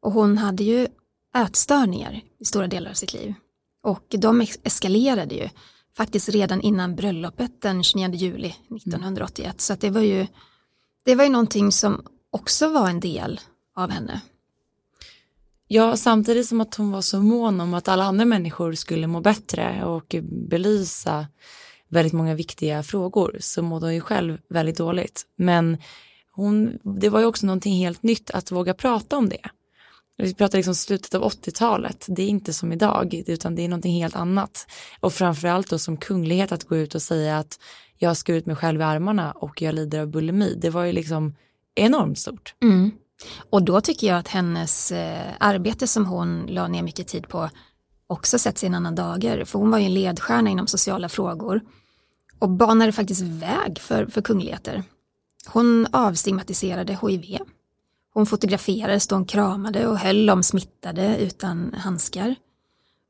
[0.00, 0.88] och hon hade ju
[1.36, 3.34] ätstörningar i stora delar av sitt liv.
[3.82, 5.48] Och de eskalerade ju
[5.96, 9.44] faktiskt redan innan bröllopet den 29 juli 1981.
[9.44, 9.54] Mm.
[9.58, 10.26] Så det var ju
[11.04, 13.40] det var ju någonting som också var en del
[13.76, 14.20] av henne.
[15.68, 19.20] Ja, samtidigt som att hon var så mån om att alla andra människor skulle må
[19.20, 21.26] bättre och belysa
[21.88, 25.26] väldigt många viktiga frågor så mådde hon ju själv väldigt dåligt.
[25.36, 25.78] Men
[26.32, 29.50] hon, det var ju också någonting helt nytt att våga prata om det.
[30.18, 34.02] Vi pratar liksom slutet av 80-talet, det är inte som idag, utan det är någonting
[34.02, 34.66] helt annat.
[35.00, 37.58] Och framförallt då som kunglighet att gå ut och säga att
[37.98, 40.92] jag har skurit mig själv i armarna och jag lider av bulimi, det var ju
[40.92, 41.34] liksom
[41.74, 42.54] enormt stort.
[42.62, 42.90] Mm.
[43.50, 47.50] Och då tycker jag att hennes eh, arbete som hon la ner mycket tid på
[48.06, 51.60] också sätts i en annan dager, för hon var ju en ledstjärna inom sociala frågor
[52.38, 54.82] och banade faktiskt väg för, för kungligheter.
[55.46, 57.38] Hon avstigmatiserade HIV
[58.16, 62.34] hon fotograferades då hon kramade och höll om smittade utan handskar.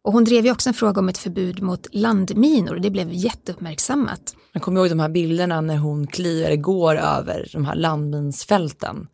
[0.03, 3.13] Och hon drev ju också en fråga om ett förbud mot landminor och det blev
[3.13, 4.37] jätteuppmärksammat.
[4.53, 9.07] Jag kommer ihåg de här bilderna när hon kliver, går över de här landminsfälten.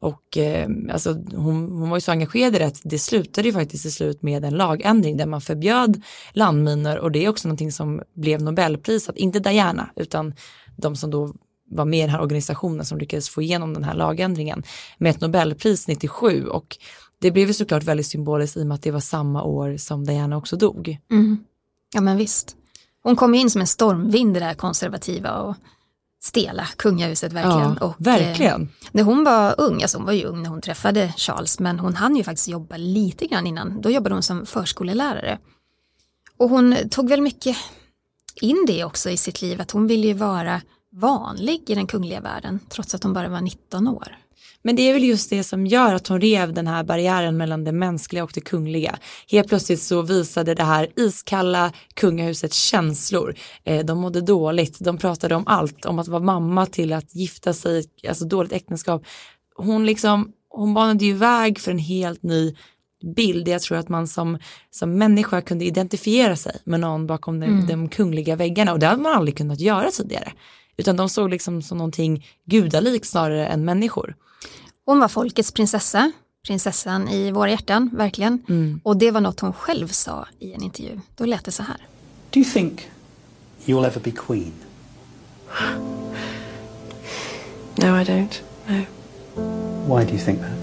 [0.00, 3.54] Och eh, alltså, hon, hon var ju så engagerad i det att det slutade ju
[3.54, 7.72] faktiskt till slut med en lagändring där man förbjöd landminor och det är också någonting
[7.72, 10.34] som blev Nobelprisat, inte Diana utan
[10.76, 11.34] de som då
[11.70, 14.62] var med i den här organisationen som lyckades få igenom den här lagändringen
[14.98, 16.78] med ett Nobelpris 97 och
[17.20, 20.04] det blev ju såklart väldigt symboliskt i och med att det var samma år som
[20.04, 20.98] Diana också dog.
[21.10, 21.44] Mm.
[21.94, 22.56] Ja men visst.
[23.02, 25.56] Hon kom in som en stormvind i det här konservativa och
[26.22, 27.76] stela kungahuset verkligen.
[27.80, 28.62] Ja, och, verkligen.
[28.62, 31.78] Eh, när hon var ung, alltså hon var ju ung när hon träffade Charles, men
[31.78, 33.80] hon hann ju faktiskt jobba lite grann innan.
[33.80, 35.38] Då jobbade hon som förskolelärare.
[36.36, 37.56] Och hon tog väl mycket
[38.40, 40.60] in det också i sitt liv, att hon ville ju vara
[40.92, 44.16] vanlig i den kungliga världen trots att hon bara var 19 år.
[44.62, 47.64] Men det är väl just det som gör att hon rev den här barriären mellan
[47.64, 48.98] det mänskliga och det kungliga.
[49.28, 53.34] Helt plötsligt så visade det här iskalla kungahuset känslor.
[53.64, 57.52] Eh, de mådde dåligt, de pratade om allt, om att vara mamma till att gifta
[57.52, 59.04] sig, alltså dåligt äktenskap.
[59.56, 62.56] Hon liksom, hon banade ju väg för en helt ny
[63.16, 63.48] bild.
[63.48, 64.38] Jag tror att man som,
[64.70, 67.66] som människa kunde identifiera sig med någon bakom mm.
[67.66, 70.32] de, de kungliga väggarna och det hade man aldrig kunnat göra tidigare.
[70.76, 74.14] Utan de såg liksom som någonting gudalik snarare än människor.
[74.84, 76.12] Hon var folkets prinsessa,
[76.46, 78.42] prinsessan i våra hjärtan, verkligen.
[78.48, 78.80] Mm.
[78.84, 81.00] Och det var något hon själv sa i en intervju.
[81.16, 81.76] Då lät det så här.
[82.30, 82.90] Do you think
[83.64, 84.52] you'll ever be queen?
[87.76, 88.40] No, I don't.
[88.68, 88.84] No.
[89.86, 90.60] Why do you think that?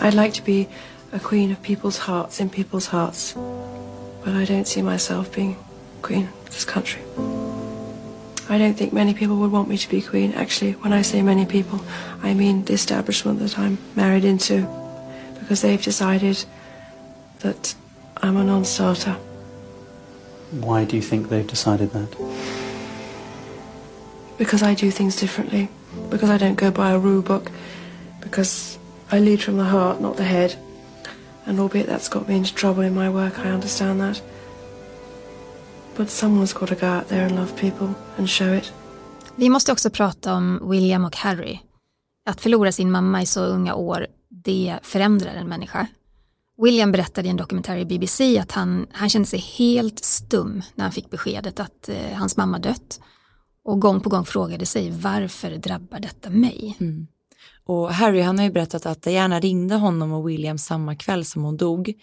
[0.00, 0.66] I'd like to be
[1.12, 3.34] a queen of people's hearts in people's hearts.
[4.24, 5.56] But I don't see myself being
[6.02, 7.02] queen this country.
[8.50, 10.32] I don't think many people would want me to be queen.
[10.32, 11.80] Actually, when I say many people,
[12.22, 14.66] I mean the establishment that I'm married into,
[15.38, 16.44] because they've decided
[17.40, 17.74] that
[18.22, 19.16] I'm a non starter.
[20.50, 22.16] Why do you think they've decided that?
[24.38, 25.68] because I do things differently,
[26.08, 27.50] because I don't go by a rule book,
[28.20, 28.78] because
[29.10, 30.56] I lead from the heart, not the head.
[31.44, 34.22] And albeit that's got me into trouble in my work, I understand that.
[35.98, 38.72] But someone's got to go out there and love people and show it.
[39.36, 41.58] Vi måste också prata om William och Harry.
[42.26, 45.86] Att förlora sin mamma i så unga år, det förändrar en människa.
[46.62, 50.84] William berättade i en dokumentär i BBC att han, han kände sig helt stum när
[50.84, 53.00] han fick beskedet att eh, hans mamma dött.
[53.64, 56.76] Och gång på gång frågade sig varför drabbar detta mig?
[56.80, 57.06] Mm.
[57.64, 61.42] Och Harry han har ju berättat att Diana ringde honom och William samma kväll som
[61.42, 61.94] hon dog.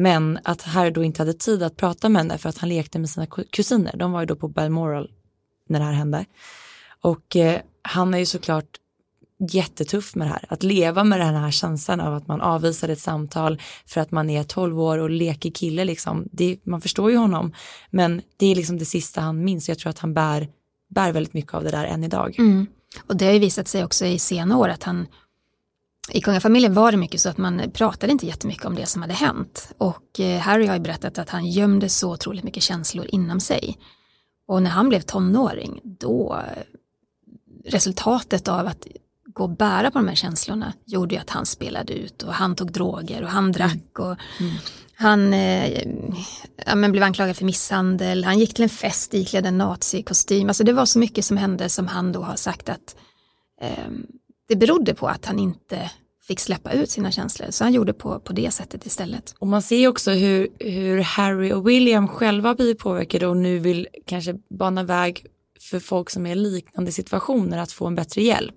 [0.00, 2.98] Men att Harry då inte hade tid att prata med henne för att han lekte
[2.98, 3.96] med sina kusiner.
[3.96, 5.10] De var ju då på Balmoral
[5.68, 6.24] när det här hände.
[7.00, 8.66] Och eh, han är ju såklart
[9.50, 10.44] jättetuff med det här.
[10.48, 14.30] Att leva med den här känslan av att man avvisar ett samtal för att man
[14.30, 16.28] är 12 år och leker kille liksom.
[16.32, 17.52] Det, man förstår ju honom.
[17.90, 19.68] Men det är liksom det sista han minns.
[19.68, 20.48] Jag tror att han bär,
[20.88, 22.38] bär väldigt mycket av det där än idag.
[22.38, 22.66] Mm.
[23.06, 25.06] Och det har ju visat sig också i sena år att han
[26.12, 29.14] i kungafamiljen var det mycket så att man pratade inte jättemycket om det som hade
[29.14, 29.74] hänt.
[29.78, 33.78] Och eh, Harry har ju berättat att han gömde så otroligt mycket känslor inom sig.
[34.46, 36.42] Och när han blev tonåring, då
[37.64, 38.86] resultatet av att
[39.24, 42.56] gå och bära på de här känslorna gjorde ju att han spelade ut och han
[42.56, 44.52] tog droger och han drack och mm.
[44.94, 45.82] han eh,
[46.66, 50.64] ja, men blev anklagad för misshandel, han gick till en fest iklädd en nazikostym, alltså
[50.64, 52.96] det var så mycket som hände som han då har sagt att
[53.60, 53.88] eh,
[54.50, 55.90] det berodde på att han inte
[56.22, 57.50] fick släppa ut sina känslor.
[57.50, 59.34] Så han gjorde på, på det sättet istället.
[59.38, 63.88] Och man ser också hur, hur Harry och William själva blir påverkade och nu vill
[64.06, 65.26] kanske bana väg
[65.60, 68.54] för folk som är i liknande situationer att få en bättre hjälp.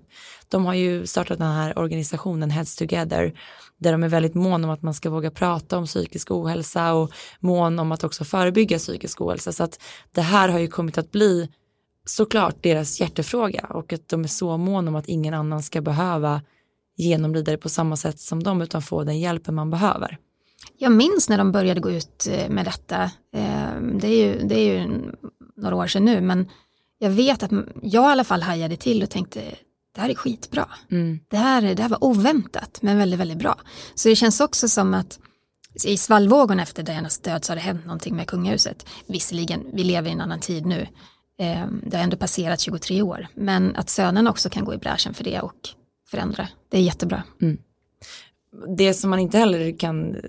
[0.48, 3.34] De har ju startat den här organisationen Heads Together
[3.78, 7.10] där de är väldigt mån om att man ska våga prata om psykisk ohälsa och
[7.40, 9.52] mån om att också förebygga psykisk ohälsa.
[9.52, 9.80] Så att
[10.12, 11.48] det här har ju kommit att bli
[12.04, 16.42] såklart deras hjärtefråga och att de är så mån om att ingen annan ska behöva
[16.96, 20.18] genomlida det på samma sätt som de utan få den hjälpen man behöver.
[20.78, 23.10] Jag minns när de började gå ut eh, med detta.
[23.32, 25.02] Ehm, det är ju, det är ju
[25.56, 26.48] några år sedan nu men
[26.98, 27.50] jag vet att
[27.82, 29.40] jag i alla fall hajade till och tänkte
[29.94, 30.68] det här är skitbra.
[30.90, 31.20] Mm.
[31.28, 33.60] Det, här, det här var oväntat men väldigt, väldigt bra.
[33.94, 35.18] Så det känns också som att
[35.84, 38.86] i svallvågorna efter Dianas död så har det hänt någonting med kungahuset.
[39.06, 40.86] Visserligen, vi lever i en annan tid nu.
[41.38, 43.26] Eh, det har ändå passerat 23 år.
[43.34, 45.68] Men att sönerna också kan gå i bräschen för det och
[46.10, 47.22] förändra, det är jättebra.
[47.42, 47.58] Mm.
[48.76, 50.20] Det som man inte heller kan eh,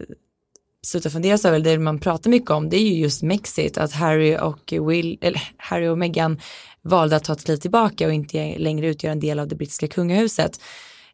[0.86, 4.38] sluta fundera över, det man pratar mycket om, det är ju just Mexit, att Harry
[4.38, 6.40] och Will, eller Harry och Meghan
[6.82, 9.88] valde att ta ett kliv tillbaka och inte längre utgöra en del av det brittiska
[9.88, 10.60] kungahuset.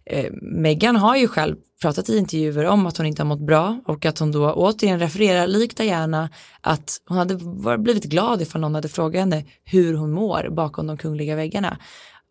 [0.05, 3.81] Eh, Meghan har ju själv pratat i intervjuer om att hon inte har mått bra
[3.85, 6.29] och att hon då återigen refererar likt gärna
[6.61, 7.35] att hon hade
[7.77, 11.77] blivit glad ifall någon hade frågat henne hur hon mår bakom de kungliga väggarna.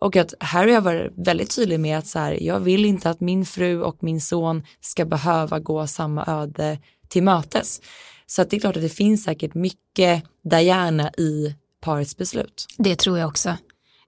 [0.00, 3.20] Och att Harry har varit väldigt tydlig med att så här, jag vill inte att
[3.20, 7.80] min fru och min son ska behöva gå samma öde till mötes.
[8.26, 12.66] Så att det är klart att det finns säkert mycket Diana i parets beslut.
[12.78, 13.56] Det tror jag också.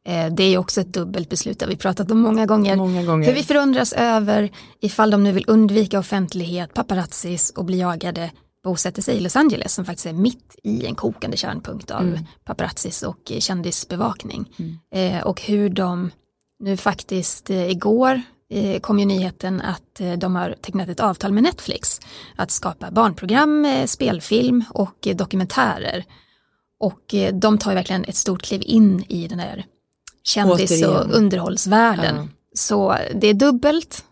[0.04, 2.76] Eh, det är också ett dubbelt beslut, det har vi pratat om många gånger.
[2.76, 3.26] många gånger.
[3.26, 4.50] Hur vi förundras över
[4.80, 8.30] ifall de nu vill undvika offentlighet, paparazzis och bli jagade
[8.64, 12.18] bosätter sig i Los Angeles som faktiskt är mitt i en kokande kärnpunkt av mm.
[12.44, 14.54] paparazzis och kändisbevakning.
[14.58, 15.16] Mm.
[15.16, 16.10] Eh, och hur de
[16.58, 21.32] nu faktiskt eh, igår eh, kom ju nyheten att eh, de har tecknat ett avtal
[21.32, 22.00] med Netflix
[22.36, 26.04] att skapa barnprogram, eh, spelfilm och dokumentärer.
[26.80, 29.66] Och de tar ju verkligen ett stort kliv in i den där
[30.22, 32.16] kändis och underhållsvärlden.
[32.16, 32.28] Ja.
[32.54, 34.04] Så det är dubbelt.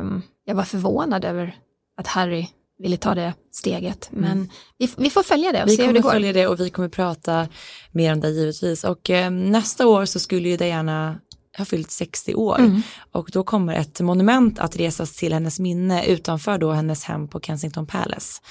[0.00, 1.56] Um, jag var förvånad över
[1.96, 2.46] att Harry
[2.78, 4.08] ville ta det steget.
[4.12, 4.22] Mm.
[4.22, 4.48] Men mm.
[4.78, 6.08] vi, vi, får följa det och vi se hur det går.
[6.08, 7.48] Vi kommer följa det och vi kommer prata
[7.92, 8.84] mer om det givetvis.
[8.84, 11.20] Och eh, nästa år så skulle ju Diana
[11.58, 12.82] ha fyllt 60 år mm.
[13.12, 17.40] och då kommer ett monument att resas till hennes minne utanför då hennes hem på
[17.40, 18.42] Kensington Palace.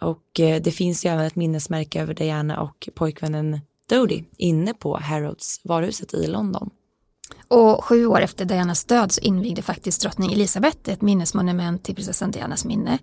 [0.00, 4.98] Och eh, det finns ju även ett minnesmärke över Diana och pojkvännen Dodie inne på
[4.98, 6.70] Harrods varuhuset i London.
[7.48, 12.30] Och sju år efter Dianas död så invigde faktiskt drottning Elisabeth ett minnesmonument till prinsessan
[12.30, 12.98] Dianas minne.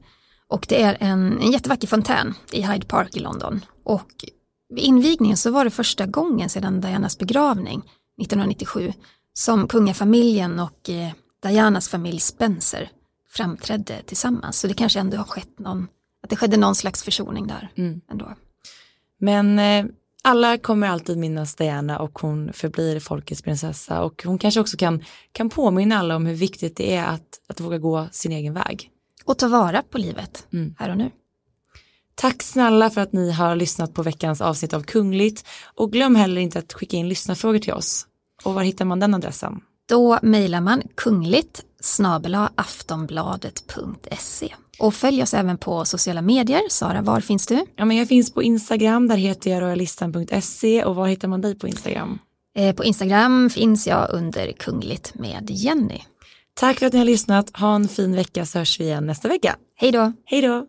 [0.47, 3.65] Och det är en, en jättevacker fontän i Hyde Park i London.
[3.83, 4.11] Och
[4.69, 7.79] vid invigningen så var det första gången sedan Dianas begravning
[8.21, 8.93] 1997
[9.33, 11.11] som kungafamiljen och eh,
[11.43, 12.89] Dianas familj Spencer
[13.29, 14.59] framträdde tillsammans.
[14.59, 15.87] Så det kanske ändå har skett någon,
[16.23, 18.01] att det skedde någon slags försoning där mm.
[18.11, 18.33] ändå.
[19.19, 19.85] Men eh,
[20.27, 25.03] alla kommer alltid minnas Diana och hon förblir folkets prinsessa och hon kanske också kan,
[25.31, 28.91] kan påminna alla om hur viktigt det är att, att våga gå sin egen väg.
[29.25, 30.75] Och ta vara på livet mm.
[30.79, 31.11] här och nu.
[32.15, 36.41] Tack snälla för att ni har lyssnat på veckans avsnitt av Kungligt och glöm heller
[36.41, 38.07] inte att skicka in lyssnarfrågor till oss.
[38.43, 39.61] Och var hittar man den adressen?
[39.89, 41.63] Då mejlar man kungligt
[42.55, 44.53] aftonbladet.se.
[44.79, 46.61] Och följ oss även på sociala medier.
[46.69, 47.65] Sara, var finns du?
[47.75, 51.55] Ja, men jag finns på Instagram, där heter jag royalistan.se och var hittar man dig
[51.55, 52.19] på Instagram?
[52.55, 56.01] Eh, på Instagram finns jag under kungligt med Jenny.
[56.53, 57.57] Tack för att ni har lyssnat.
[57.57, 59.55] Ha en fin vecka så hörs vi igen nästa vecka.
[59.75, 60.13] Hej då!
[60.25, 60.67] Hej då!